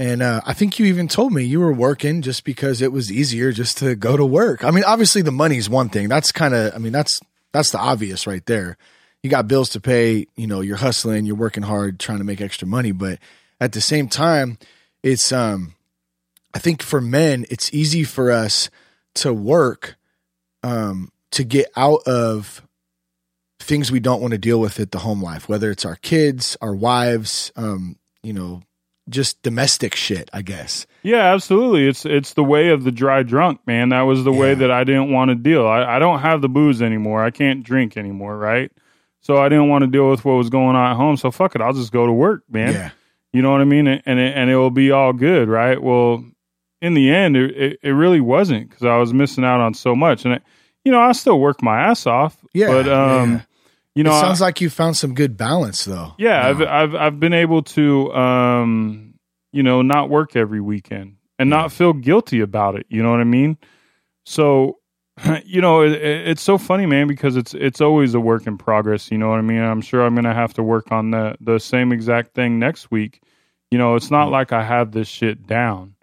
[0.00, 3.12] And uh, I think you even told me you were working just because it was
[3.12, 4.64] easier just to go to work.
[4.64, 6.08] I mean, obviously the money's one thing.
[6.08, 7.20] That's kind of, I mean, that's
[7.52, 8.78] that's the obvious right there.
[9.22, 10.26] You got bills to pay.
[10.36, 12.92] You know, you're hustling, you're working hard, trying to make extra money.
[12.92, 13.18] But
[13.60, 14.56] at the same time,
[15.02, 15.74] it's um,
[16.54, 18.70] I think for men, it's easy for us
[19.16, 19.96] to work
[20.62, 22.62] um, to get out of
[23.58, 26.56] things we don't want to deal with at the home life, whether it's our kids,
[26.62, 28.62] our wives, um, you know,
[29.10, 30.86] just domestic shit, I guess.
[31.02, 31.88] Yeah, absolutely.
[31.88, 33.90] It's it's the way of the dry drunk, man.
[33.90, 35.66] That was the way that I didn't want to deal.
[35.66, 37.22] I, I don't have the booze anymore.
[37.22, 38.70] I can't drink anymore, right?
[39.20, 41.16] So I didn't want to deal with what was going on at home.
[41.16, 42.72] So fuck it, I'll just go to work, man.
[42.72, 42.90] Yeah.
[43.32, 43.86] You know what I mean?
[43.86, 45.80] And and it, and it will be all good, right?
[45.80, 46.24] Well,
[46.80, 49.94] in the end, it it, it really wasn't because I was missing out on so
[49.94, 50.42] much, and it,
[50.84, 52.36] you know I still work my ass off.
[52.54, 53.40] Yeah, but um, yeah.
[53.94, 56.14] You know, it I- sounds like you found some good balance though.
[56.18, 56.60] yeah, I've.
[56.62, 59.14] I've I've been able to, um,
[59.52, 62.86] you know, not work every weekend and not feel guilty about it.
[62.88, 63.58] You know what I mean?
[64.24, 64.78] So,
[65.44, 68.56] you know, it, it- it's so funny, man, because it's it's always a work in
[68.58, 69.10] progress.
[69.10, 69.60] You know what I mean?
[69.60, 73.20] I'm sure I'm gonna have to work on the the same exact thing next week.
[73.70, 75.94] You know, it's not like I have this shit down,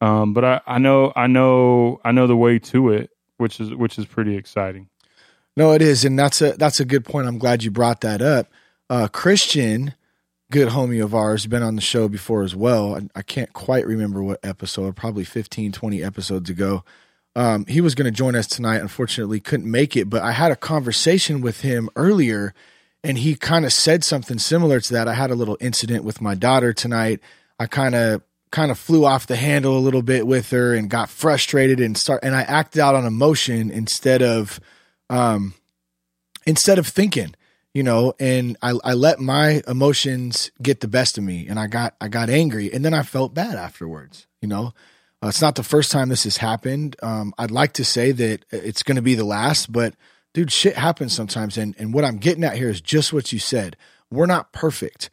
[0.00, 3.70] um, but I, I know I know I know the way to it, which is
[3.74, 4.88] which is pretty exciting.
[5.56, 7.26] No, it is, and that's a that's a good point.
[7.26, 8.48] I'm glad you brought that up.
[8.88, 9.94] Uh, Christian,
[10.50, 12.96] good homie of ours, been on the show before as well.
[12.96, 16.84] I, I can't quite remember what episode, probably 15, 20 episodes ago.
[17.34, 18.80] Um, he was going to join us tonight.
[18.80, 20.10] Unfortunately, couldn't make it.
[20.10, 22.54] But I had a conversation with him earlier,
[23.04, 25.08] and he kind of said something similar to that.
[25.08, 27.20] I had a little incident with my daughter tonight.
[27.58, 30.90] I kind of kind of flew off the handle a little bit with her and
[30.90, 34.60] got frustrated and start and I acted out on emotion instead of
[35.12, 35.54] um
[36.46, 37.34] instead of thinking
[37.74, 41.66] you know and I, I let my emotions get the best of me and i
[41.66, 44.74] got i got angry and then i felt bad afterwards you know?
[45.22, 46.96] Uh, it's not the first time this has happened.
[47.02, 49.94] Um, i'd like to say that it's going to be the last but
[50.34, 53.38] dude shit happens sometimes and, and what i'm getting at here is just what you
[53.38, 53.76] said.
[54.10, 55.08] We're not perfect.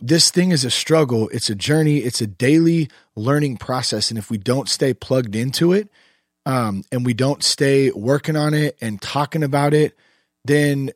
[0.00, 1.28] This thing is a struggle.
[1.30, 1.98] It's a journey.
[1.98, 5.88] It's a daily learning process and if we don't stay plugged into it
[6.46, 9.96] um, and we don't stay working on it and talking about it
[10.44, 10.90] then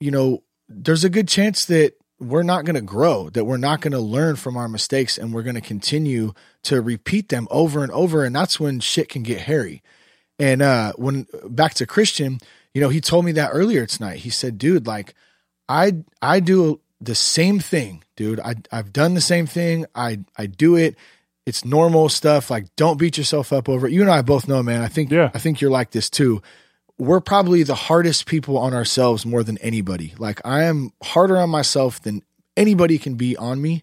[0.00, 3.80] you know there's a good chance that we're not going to grow that we're not
[3.80, 7.82] going to learn from our mistakes and we're going to continue to repeat them over
[7.82, 9.82] and over and that's when shit can get hairy.
[10.38, 12.40] And uh when back to christian
[12.72, 14.18] you know he told me that earlier tonight.
[14.18, 15.14] He said dude like
[15.68, 18.40] i i do the same thing dude.
[18.40, 19.86] I i've done the same thing.
[19.94, 20.96] I i do it
[21.46, 24.62] it's normal stuff like don't beat yourself up over it you and i both know
[24.62, 25.30] man i think Yeah.
[25.34, 26.42] i think you're like this too
[26.96, 30.14] we're probably the hardest people on ourselves more than anybody.
[30.16, 32.22] Like I am harder on myself than
[32.56, 33.82] anybody can be on me.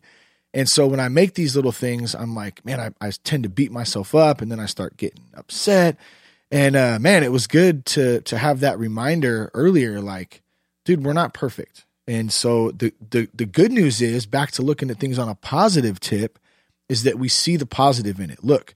[0.53, 3.49] And so when I make these little things, I'm like, man, I, I tend to
[3.49, 5.97] beat myself up and then I start getting upset.
[6.51, 10.41] And uh, man, it was good to to have that reminder earlier, like,
[10.85, 11.83] dude, we're not perfect.
[12.07, 15.35] And so the the the good news is back to looking at things on a
[15.35, 16.39] positive tip
[16.91, 18.43] is that we see the positive in it.
[18.43, 18.75] Look,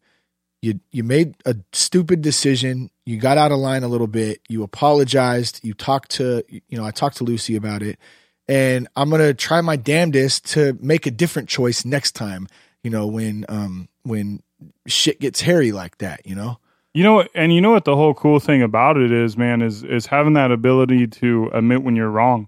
[0.61, 4.41] you you made a stupid decision you got out of line a little bit.
[4.49, 5.59] You apologized.
[5.63, 7.99] You talked to, you know, I talked to Lucy about it
[8.47, 12.47] and I'm going to try my damnedest to make a different choice next time,
[12.84, 14.41] you know, when, um, when
[14.88, 16.57] shit gets hairy like that, you know?
[16.93, 19.61] You know what, and you know what the whole cool thing about it is, man,
[19.61, 22.47] is is having that ability to admit when you're wrong.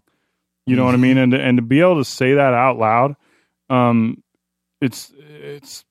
[0.65, 0.85] You know mm-hmm.
[0.85, 3.17] what I mean, and and to be able to say that out loud,
[3.69, 4.23] um,
[4.79, 5.85] it's it's.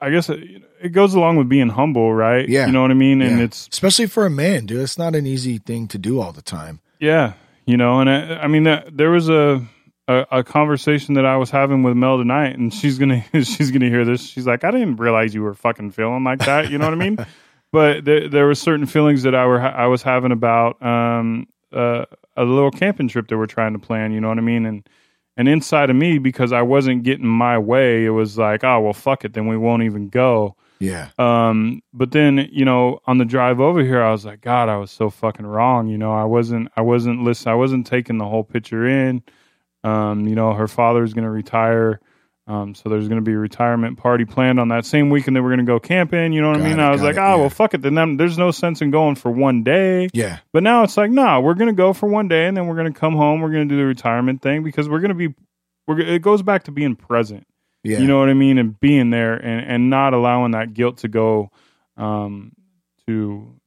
[0.00, 2.48] I guess it, it goes along with being humble, right?
[2.48, 3.44] Yeah, you know what I mean, and yeah.
[3.44, 4.80] it's especially for a man, dude.
[4.80, 6.80] It's not an easy thing to do all the time.
[7.00, 7.32] Yeah,
[7.66, 8.62] you know, and I, I mean,
[8.92, 9.66] there was a
[10.08, 13.88] a, a, conversation that I was having with Mel tonight, and she's gonna she's gonna
[13.88, 14.22] hear this.
[14.26, 16.70] She's like, I didn't realize you were fucking feeling like that.
[16.70, 17.26] You know what I mean?
[17.70, 22.06] But there, there were certain feelings that I were I was having about um, uh,
[22.34, 24.12] a little camping trip that we're trying to plan.
[24.12, 24.64] You know what I mean?
[24.64, 24.88] And
[25.38, 28.92] and inside of me, because I wasn't getting my way, it was like, oh well,
[28.92, 30.54] fuck it, then we won't even go.
[30.80, 31.08] Yeah.
[31.18, 34.76] Um, but then, you know, on the drive over here, I was like, God, I
[34.76, 35.88] was so fucking wrong.
[35.88, 37.52] You know, I wasn't, I wasn't listening.
[37.52, 39.22] I wasn't taking the whole picture in.
[39.84, 42.00] Um, you know, her father is going to retire.
[42.48, 45.42] Um, so there's going to be a retirement party planned on that same weekend that
[45.42, 46.32] we're going to go camping.
[46.32, 46.78] You know what got I mean?
[46.80, 47.34] It, I was like, it, oh, yeah.
[47.36, 47.82] well, fuck it.
[47.82, 50.08] Then there's no sense in going for one day.
[50.14, 50.38] Yeah.
[50.50, 52.76] But now it's like, nah, we're going to go for one day and then we're
[52.76, 53.42] going to come home.
[53.42, 55.34] We're going to do the retirement thing because we're going to be,
[55.86, 57.46] we're, it goes back to being present.
[57.84, 57.98] Yeah.
[57.98, 58.56] You know what I mean?
[58.56, 61.50] And being there and, and not allowing that guilt to go,
[61.98, 62.52] um,
[63.06, 63.60] to,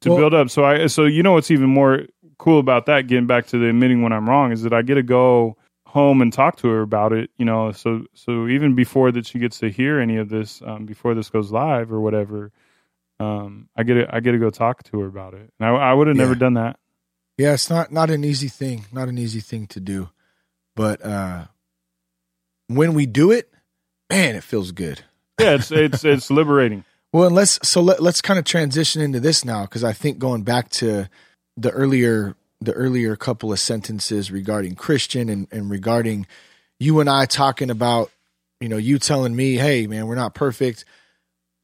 [0.00, 0.50] to well, build up.
[0.50, 2.00] So I, so you know, what's even more
[2.36, 4.96] cool about that, getting back to the admitting when I'm wrong, is that I get
[4.96, 5.56] to go
[5.98, 7.30] home and talk to her about it.
[7.38, 10.86] You know, so so even before that she gets to hear any of this, um,
[10.86, 12.52] before this goes live or whatever,
[13.20, 15.52] um, I get to, I get to go talk to her about it.
[15.58, 16.22] And I, I would have yeah.
[16.22, 16.78] never done that.
[17.36, 20.10] Yeah, it's not not an easy thing, not an easy thing to do,
[20.74, 21.46] but uh,
[22.68, 23.52] when we do it,
[24.10, 25.02] man, it feels good.
[25.40, 26.84] Yeah, it's it's it's liberating.
[27.12, 30.18] Well, and let's so let, let's kind of transition into this now because I think
[30.18, 31.08] going back to
[31.56, 36.26] the earlier the earlier couple of sentences regarding Christian and, and regarding
[36.78, 38.10] you and I talking about,
[38.60, 40.84] you know, you telling me, hey man, we're not perfect.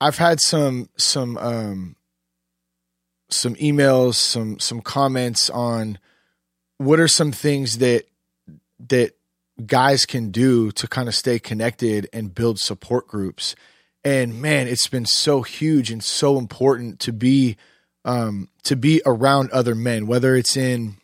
[0.01, 1.97] I've had some some um
[3.30, 5.99] some emails, some some comments on
[6.78, 8.07] what are some things that
[8.88, 9.12] that
[9.66, 13.55] guys can do to kind of stay connected and build support groups.
[14.05, 17.57] And man, it's been so huge and so important to be
[18.05, 20.97] um, to be around other men, whether it's in,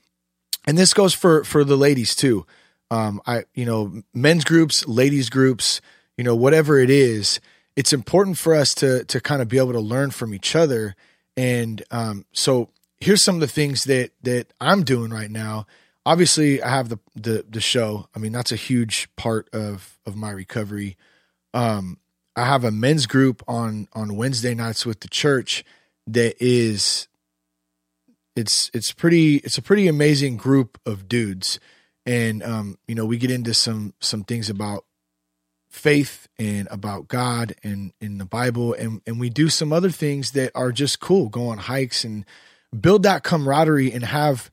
[0.67, 2.47] and this goes for for the ladies too.
[2.91, 5.81] Um, I you know men's groups, ladies groups,
[6.17, 7.41] you know whatever it is,
[7.77, 10.95] it's important for us to to kind of be able to learn from each other.
[11.37, 15.67] And um, so here's some of the things that that I'm doing right now.
[16.05, 18.09] Obviously, I have the the the show.
[18.15, 20.97] I mean, that's a huge part of of my recovery.
[21.55, 21.99] Um,
[22.37, 25.65] I have a men's group on on Wednesday nights with the church
[26.15, 27.09] that is
[28.37, 31.61] it's it's pretty it's a pretty amazing group of dudes.
[32.07, 34.85] And um you know we get into some some things about
[35.69, 38.75] faith and about God and in the Bible.
[38.75, 41.29] And and we do some other things that are just cool.
[41.29, 42.25] Go on hikes and
[42.79, 44.51] build that camaraderie and have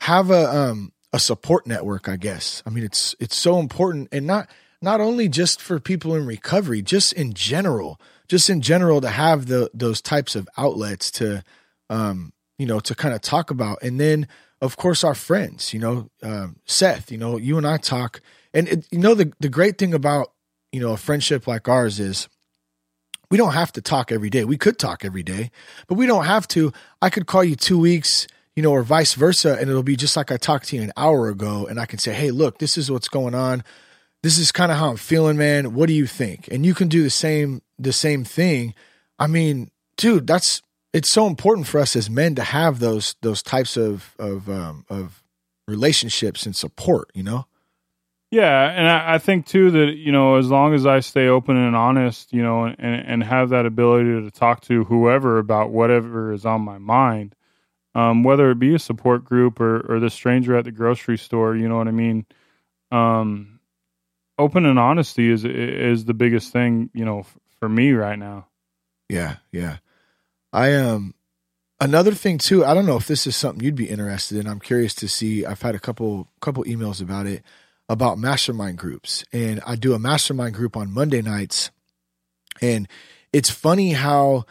[0.00, 2.62] have a um a support network I guess.
[2.66, 4.08] I mean it's it's so important.
[4.12, 4.48] And not
[4.80, 9.46] not only just for people in recovery just in general just in general to have
[9.46, 11.42] the those types of outlets to
[11.90, 13.82] um you know to kind of talk about.
[13.82, 14.28] And then
[14.60, 18.20] of course our friends you know um, seth you know you and i talk.
[18.54, 20.32] And it, you know the the great thing about
[20.72, 22.28] you know a friendship like ours is
[23.30, 24.44] we don't have to talk every day.
[24.44, 25.50] We could talk every day
[25.86, 26.72] but we don't have to.
[27.02, 28.26] I could call you two weeks
[28.56, 30.90] you know or vice versa and it'll be just like i talked to you an
[30.96, 33.62] hour ago and i can say hey look this is what's going on.
[34.24, 35.74] This is kind of how I'm feeling, man.
[35.74, 36.48] What do you think?
[36.50, 38.74] And you can do the same the same thing.
[39.18, 40.62] I mean, dude, that's
[40.92, 44.84] it's so important for us as men to have those those types of of um,
[44.88, 45.22] of
[45.66, 47.10] relationships and support.
[47.14, 47.46] You know.
[48.30, 51.56] Yeah, and I, I, think too that you know as long as I stay open
[51.56, 56.32] and honest, you know, and and have that ability to talk to whoever about whatever
[56.32, 57.34] is on my mind,
[57.94, 61.56] um, whether it be a support group or or the stranger at the grocery store,
[61.56, 62.26] you know what I mean.
[62.92, 63.60] Um,
[64.38, 67.24] open and honesty is is the biggest thing you know
[67.60, 68.46] for me right now.
[69.08, 69.78] Yeah yeah.
[70.52, 71.14] I um
[71.80, 74.46] another thing too i don't know if this is something you'd be interested in.
[74.46, 77.42] I'm curious to see i've had a couple couple emails about it
[77.88, 79.24] about mastermind groups.
[79.32, 81.70] And i do a mastermind group on monday nights.
[82.60, 82.88] And
[83.32, 84.44] it's funny how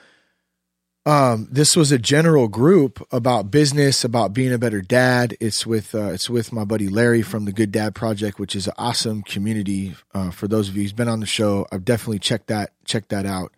[1.08, 5.38] um, this was a general group about business, about being a better dad.
[5.40, 8.68] It's with uh, it's with my buddy Larry from the Good Dad Project, which is
[8.68, 9.96] an awesome community.
[10.14, 13.08] Uh, for those of you who's been on the show, I've definitely checked that checked
[13.10, 13.54] that out.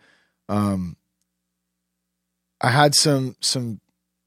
[0.47, 0.95] Um,
[2.62, 3.82] I had some some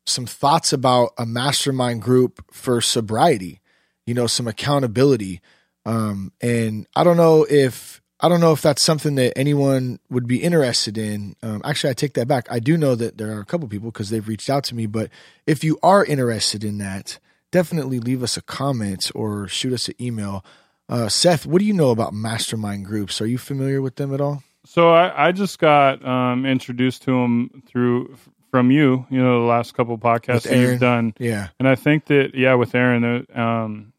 [0.04, 3.60] some thoughts about a mastermind group for sobriety,
[4.04, 5.40] you know, some accountability.
[5.86, 10.28] Um, and I don't know if I don't know if that's something that anyone would
[10.28, 11.34] be interested in.
[11.42, 12.46] Um, actually, I take that back.
[12.48, 14.86] I do know that there are a couple people because they've reached out to me.
[14.86, 15.10] But
[15.44, 17.18] if you are interested in that,
[17.50, 20.44] definitely leave us a comment or shoot us an email.
[20.88, 23.20] Uh, Seth, what do you know about mastermind groups?
[23.20, 24.44] Are you familiar with them at all?
[24.64, 28.16] So I, I just got um, introduced to them through
[28.52, 29.04] from you.
[29.10, 31.14] You know, the last couple podcasts that you've done.
[31.18, 33.92] Yeah, and I think that yeah, with Aaron, um,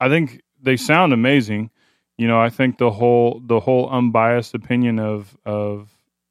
[0.00, 1.70] I think they sound amazing
[2.18, 5.88] you know, I think the whole the whole unbiased opinion of of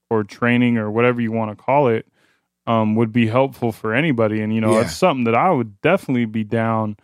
[0.09, 2.05] or training or whatever you want to call it
[2.67, 4.81] um, would be helpful for anybody, and you know, yeah.
[4.81, 6.97] it's something that I would definitely be down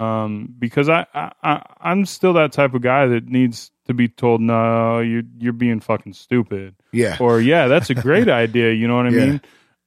[0.00, 4.40] um, because I, I I'm still that type of guy that needs to be told,
[4.40, 8.96] no, you you're being fucking stupid, yeah, or yeah, that's a great idea, you know
[8.96, 9.26] what I yeah.
[9.26, 9.40] mean?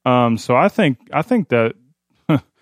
[0.06, 1.74] Um, so I think I think that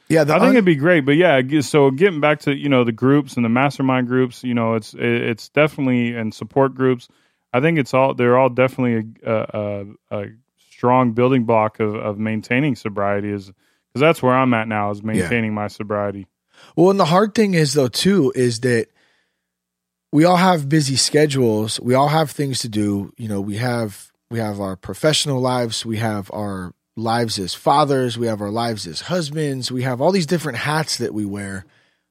[0.09, 1.04] yeah, I think it'd be great.
[1.04, 4.54] But yeah, so getting back to you know the groups and the mastermind groups, you
[4.54, 7.09] know, it's it's definitely and support groups.
[7.52, 10.26] I think it's all they're all definitely a, a, a
[10.70, 13.46] strong building block of, of maintaining sobriety is
[13.88, 15.56] because that's where I'm at now is maintaining yeah.
[15.56, 16.26] my sobriety.
[16.76, 18.86] Well, and the hard thing is though too is that
[20.11, 21.78] we all have busy schedules.
[21.80, 23.12] We all have things to do.
[23.16, 25.84] You know, we have we have our professional lives.
[25.84, 30.12] We have our lives as fathers, we have our lives as husbands, we have all
[30.12, 31.64] these different hats that we wear.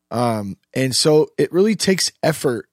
[0.10, 2.70] Um, and so it really takes effort.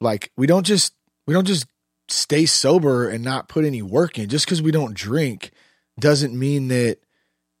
[0.00, 0.94] Like we don't just
[1.26, 1.66] we don't just
[2.08, 4.28] stay sober and not put any work in.
[4.28, 5.50] Just because we don't drink
[5.98, 6.98] doesn't mean that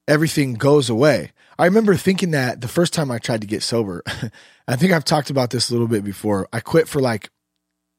[0.06, 1.32] everything goes away.
[1.58, 4.02] I remember thinking that the first time I tried to get sober.
[4.68, 6.48] I think I've talked about this a little bit before.
[6.52, 7.30] I quit for like it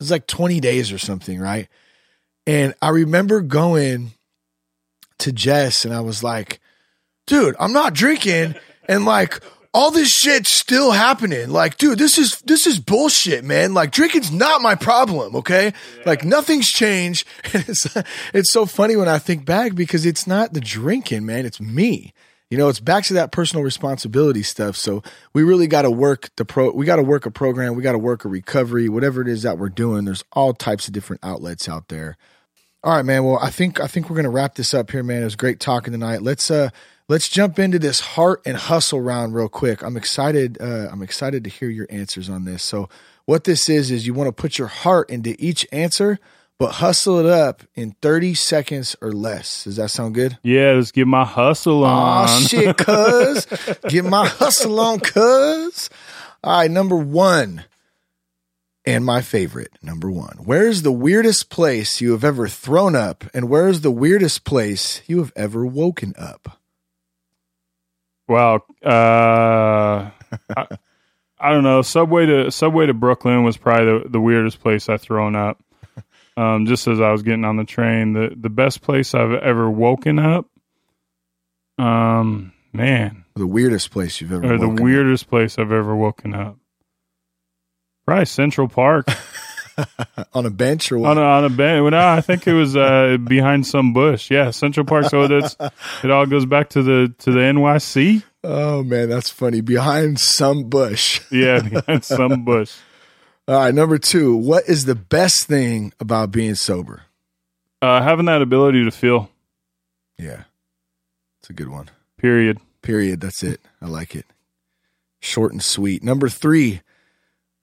[0.03, 1.67] was like 20 days or something, right?
[2.47, 4.13] And I remember going
[5.19, 6.59] to Jess and I was like,
[7.27, 8.55] dude, I'm not drinking.
[8.87, 9.39] And like,
[9.73, 11.49] all this shit's still happening.
[11.49, 13.73] Like, dude, this is this is bullshit, man.
[13.73, 15.73] Like, drinking's not my problem, okay?
[15.97, 16.03] Yeah.
[16.05, 17.27] Like, nothing's changed.
[17.53, 17.97] And it's
[18.33, 21.45] it's so funny when I think back because it's not the drinking, man.
[21.45, 22.13] It's me.
[22.49, 24.75] You know, it's back to that personal responsibility stuff.
[24.75, 25.03] So
[25.33, 26.71] we really got to work the pro.
[26.71, 27.75] We got to work a program.
[27.75, 28.89] We got to work a recovery.
[28.89, 32.17] Whatever it is that we're doing, there's all types of different outlets out there.
[32.81, 33.25] All right, man.
[33.25, 35.21] Well, I think I think we're gonna wrap this up here, man.
[35.21, 36.21] It was great talking tonight.
[36.21, 36.69] Let's uh
[37.09, 39.81] let's jump into this heart and hustle round real quick.
[39.83, 40.57] I'm excited.
[40.61, 42.63] Uh, I'm excited to hear your answers on this.
[42.63, 42.87] So,
[43.25, 46.19] what this is is you want to put your heart into each answer,
[46.57, 49.65] but hustle it up in 30 seconds or less.
[49.65, 50.37] Does that sound good?
[50.41, 52.27] Yeah, let's get my hustle on.
[52.29, 53.45] Oh shit, cuz
[53.89, 55.89] get my hustle on, cuz.
[56.45, 57.65] All right, number one.
[58.85, 60.37] And my favorite, number one.
[60.45, 63.25] Where's the weirdest place you have ever thrown up?
[63.33, 66.59] And where's the weirdest place you have ever woken up?
[68.27, 70.67] Well, uh, I,
[71.39, 71.81] I, don't know.
[71.81, 75.61] Subway to Subway to Brooklyn was probably the, the weirdest place I've thrown up.
[76.37, 79.69] Um, just as I was getting on the train, the the best place I've ever
[79.69, 80.45] woken up.
[81.77, 84.53] Um, man, the weirdest place you've ever.
[84.53, 85.29] Or the weirdest up.
[85.31, 86.57] place I've ever woken up.
[88.09, 89.07] Right, Central Park.
[90.33, 91.11] on a bench or what?
[91.11, 91.83] On a, on a bench.
[91.83, 94.31] Well, no, I think it was uh, behind some bush.
[94.31, 95.05] Yeah, Central Park.
[95.11, 95.55] So that's
[96.03, 96.09] it.
[96.09, 98.23] All goes back to the to the NYC.
[98.43, 99.61] Oh man, that's funny.
[99.61, 101.21] Behind some bush.
[101.31, 102.75] yeah, behind some bush.
[103.47, 104.35] All right, number two.
[104.35, 107.03] What is the best thing about being sober?
[107.79, 109.29] Uh, having that ability to feel.
[110.17, 110.45] Yeah,
[111.41, 111.91] it's a good one.
[112.17, 112.57] Period.
[112.81, 113.21] Period.
[113.21, 113.61] That's it.
[113.83, 114.25] I like it.
[115.19, 116.03] Short and sweet.
[116.03, 116.81] Number three.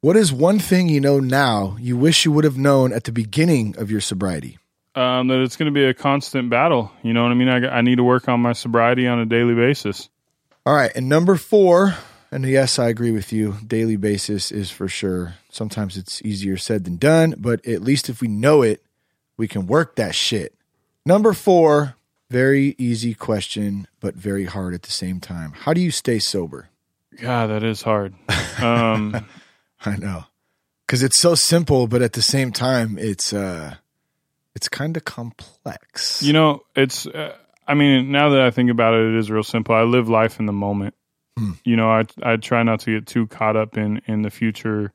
[0.06, 3.10] What is one thing you know now you wish you would have known at the
[3.10, 4.56] beginning of your sobriety?
[4.94, 6.92] Um, that it's going to be a constant battle.
[7.02, 7.48] You know what I mean?
[7.48, 10.08] I, I need to work on my sobriety on a daily basis.
[10.64, 10.92] All right.
[10.94, 11.96] And number four,
[12.30, 13.56] and yes, I agree with you.
[13.66, 15.34] Daily basis is for sure.
[15.50, 18.84] Sometimes it's easier said than done, but at least if we know it,
[19.36, 20.54] we can work that shit.
[21.04, 21.96] Number four,
[22.30, 25.50] very easy question, but very hard at the same time.
[25.50, 26.68] How do you stay sober?
[27.20, 28.14] God, that is hard.
[28.62, 29.26] Um,
[29.86, 30.24] I know.
[30.88, 33.76] Cuz it's so simple but at the same time it's uh
[34.54, 36.22] it's kind of complex.
[36.22, 37.34] You know, it's uh,
[37.68, 39.74] I mean, now that I think about it it is real simple.
[39.74, 40.94] I live life in the moment.
[41.36, 41.52] Hmm.
[41.64, 44.92] You know, I I try not to get too caught up in in the future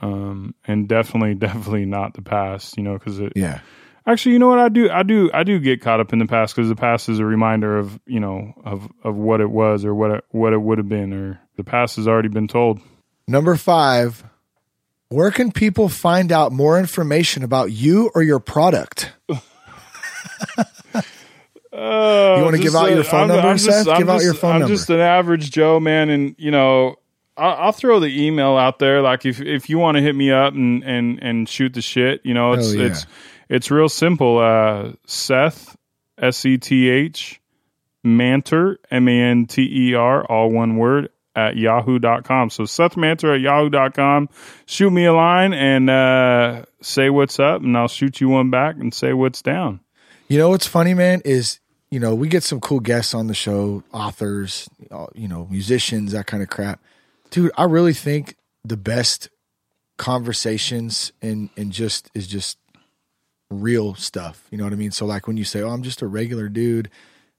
[0.00, 3.60] um and definitely definitely not the past, you know, cuz it Yeah.
[4.06, 4.88] Actually, you know what I do?
[4.90, 5.30] I do.
[5.34, 8.00] I do get caught up in the past because the past is a reminder of
[8.06, 11.12] you know of of what it was or what it, what it would have been,
[11.12, 12.80] or the past has already been told.
[13.28, 14.24] Number five,
[15.10, 19.12] where can people find out more information about you or your product?
[21.70, 23.88] Uh, You wanna give just, out your phone I'm- number, I'm just- Seth?
[23.88, 24.74] I'm Give out just- your phone I'm number.
[24.74, 26.96] just an average Joe, man, and you know,
[27.36, 29.00] I'll, I'll throw the email out there.
[29.02, 32.22] Like if if you want to hit me up and and and shoot the shit,
[32.24, 32.86] you know, it's yeah.
[32.86, 33.06] it's
[33.48, 34.38] it's real simple.
[34.38, 35.76] Uh, Seth
[36.16, 37.40] S E T H
[38.04, 42.50] Manter M A N T E R all one word at yahoo.com.
[42.50, 44.28] So Seth Manter at yahoo.com.
[44.66, 48.76] Shoot me a line and uh, say what's up, and I'll shoot you one back
[48.76, 49.80] and say what's down.
[50.28, 51.60] You know what's funny, man, is
[51.90, 54.68] you know we get some cool guests on the show, authors,
[55.14, 56.80] you know, musicians, that kind of crap.
[57.30, 59.30] Dude, I really think the best
[59.96, 62.58] conversations and and just is just
[63.50, 64.46] real stuff.
[64.50, 64.90] You know what I mean?
[64.90, 66.90] So like when you say, "Oh, I'm just a regular dude,"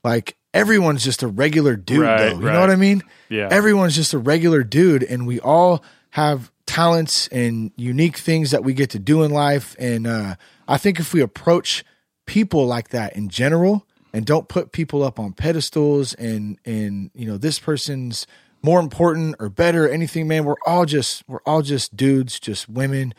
[0.03, 2.39] like everyone's just a regular dude, Right, though.
[2.39, 2.53] You right.
[2.53, 3.01] know what I mean?
[3.29, 3.47] Yeah.
[3.51, 8.73] Everyone's just a regular dude, and we all have talents and unique things that we
[8.73, 9.75] get to do in life.
[9.79, 10.35] And uh,
[10.67, 11.83] I think if we approach
[12.25, 17.25] people like that in general and don't put people up on pedestals and and you
[17.25, 18.27] know this person's
[18.61, 22.69] more important or better or anything man we're all just we're all just dudes just
[22.69, 23.15] women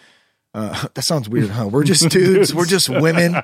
[0.54, 1.68] uh, that sounds weird huh?
[1.68, 2.54] We're just dudes.
[2.54, 3.34] We're just women.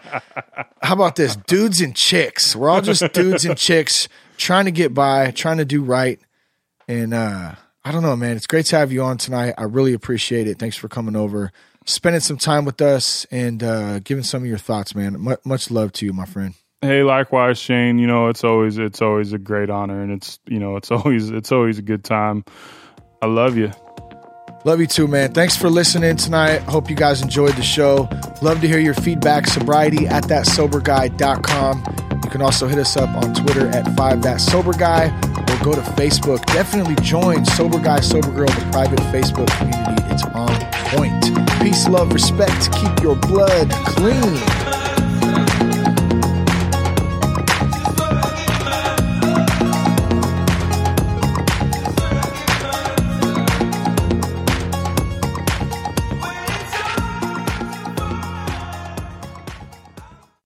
[0.83, 1.37] How about this?
[1.37, 2.55] Dudes and chicks.
[2.57, 6.21] We're all just dudes and chicks trying to get by trying to do right.
[6.89, 7.55] And uh
[7.85, 8.37] i don't know man.
[8.37, 9.55] It's great to have you on tonight.
[9.59, 10.59] I really appreciate it.
[10.59, 11.53] Thanks for coming over
[11.85, 15.19] spending some time with us and uh giving some of your thoughts man.
[15.21, 16.55] Mu much love to you my friend.
[16.83, 17.99] Hey, likewise, Shane.
[17.99, 21.31] You know, it's always it's always a great honor, and it's you know it's always
[21.31, 22.45] it's always a good time.
[23.23, 23.73] I love you.
[24.67, 25.33] Love you too, man.
[25.33, 26.59] Thanks for listening tonight.
[26.63, 28.09] Hope you guys enjoyed the show.
[28.43, 29.47] Love to hear your feedback.
[29.47, 31.85] Sobriety at thatsoberguy.com.
[32.25, 35.73] You can also hit us up on Twitter at 5 that sober guy or go
[35.73, 36.45] to Facebook.
[36.47, 40.03] Definitely join Sober Guy, Sober Girl, the private Facebook community.
[40.13, 40.49] It's on
[40.91, 41.63] point.
[41.63, 42.73] Peace, love, respect.
[42.73, 44.66] Keep your blood clean.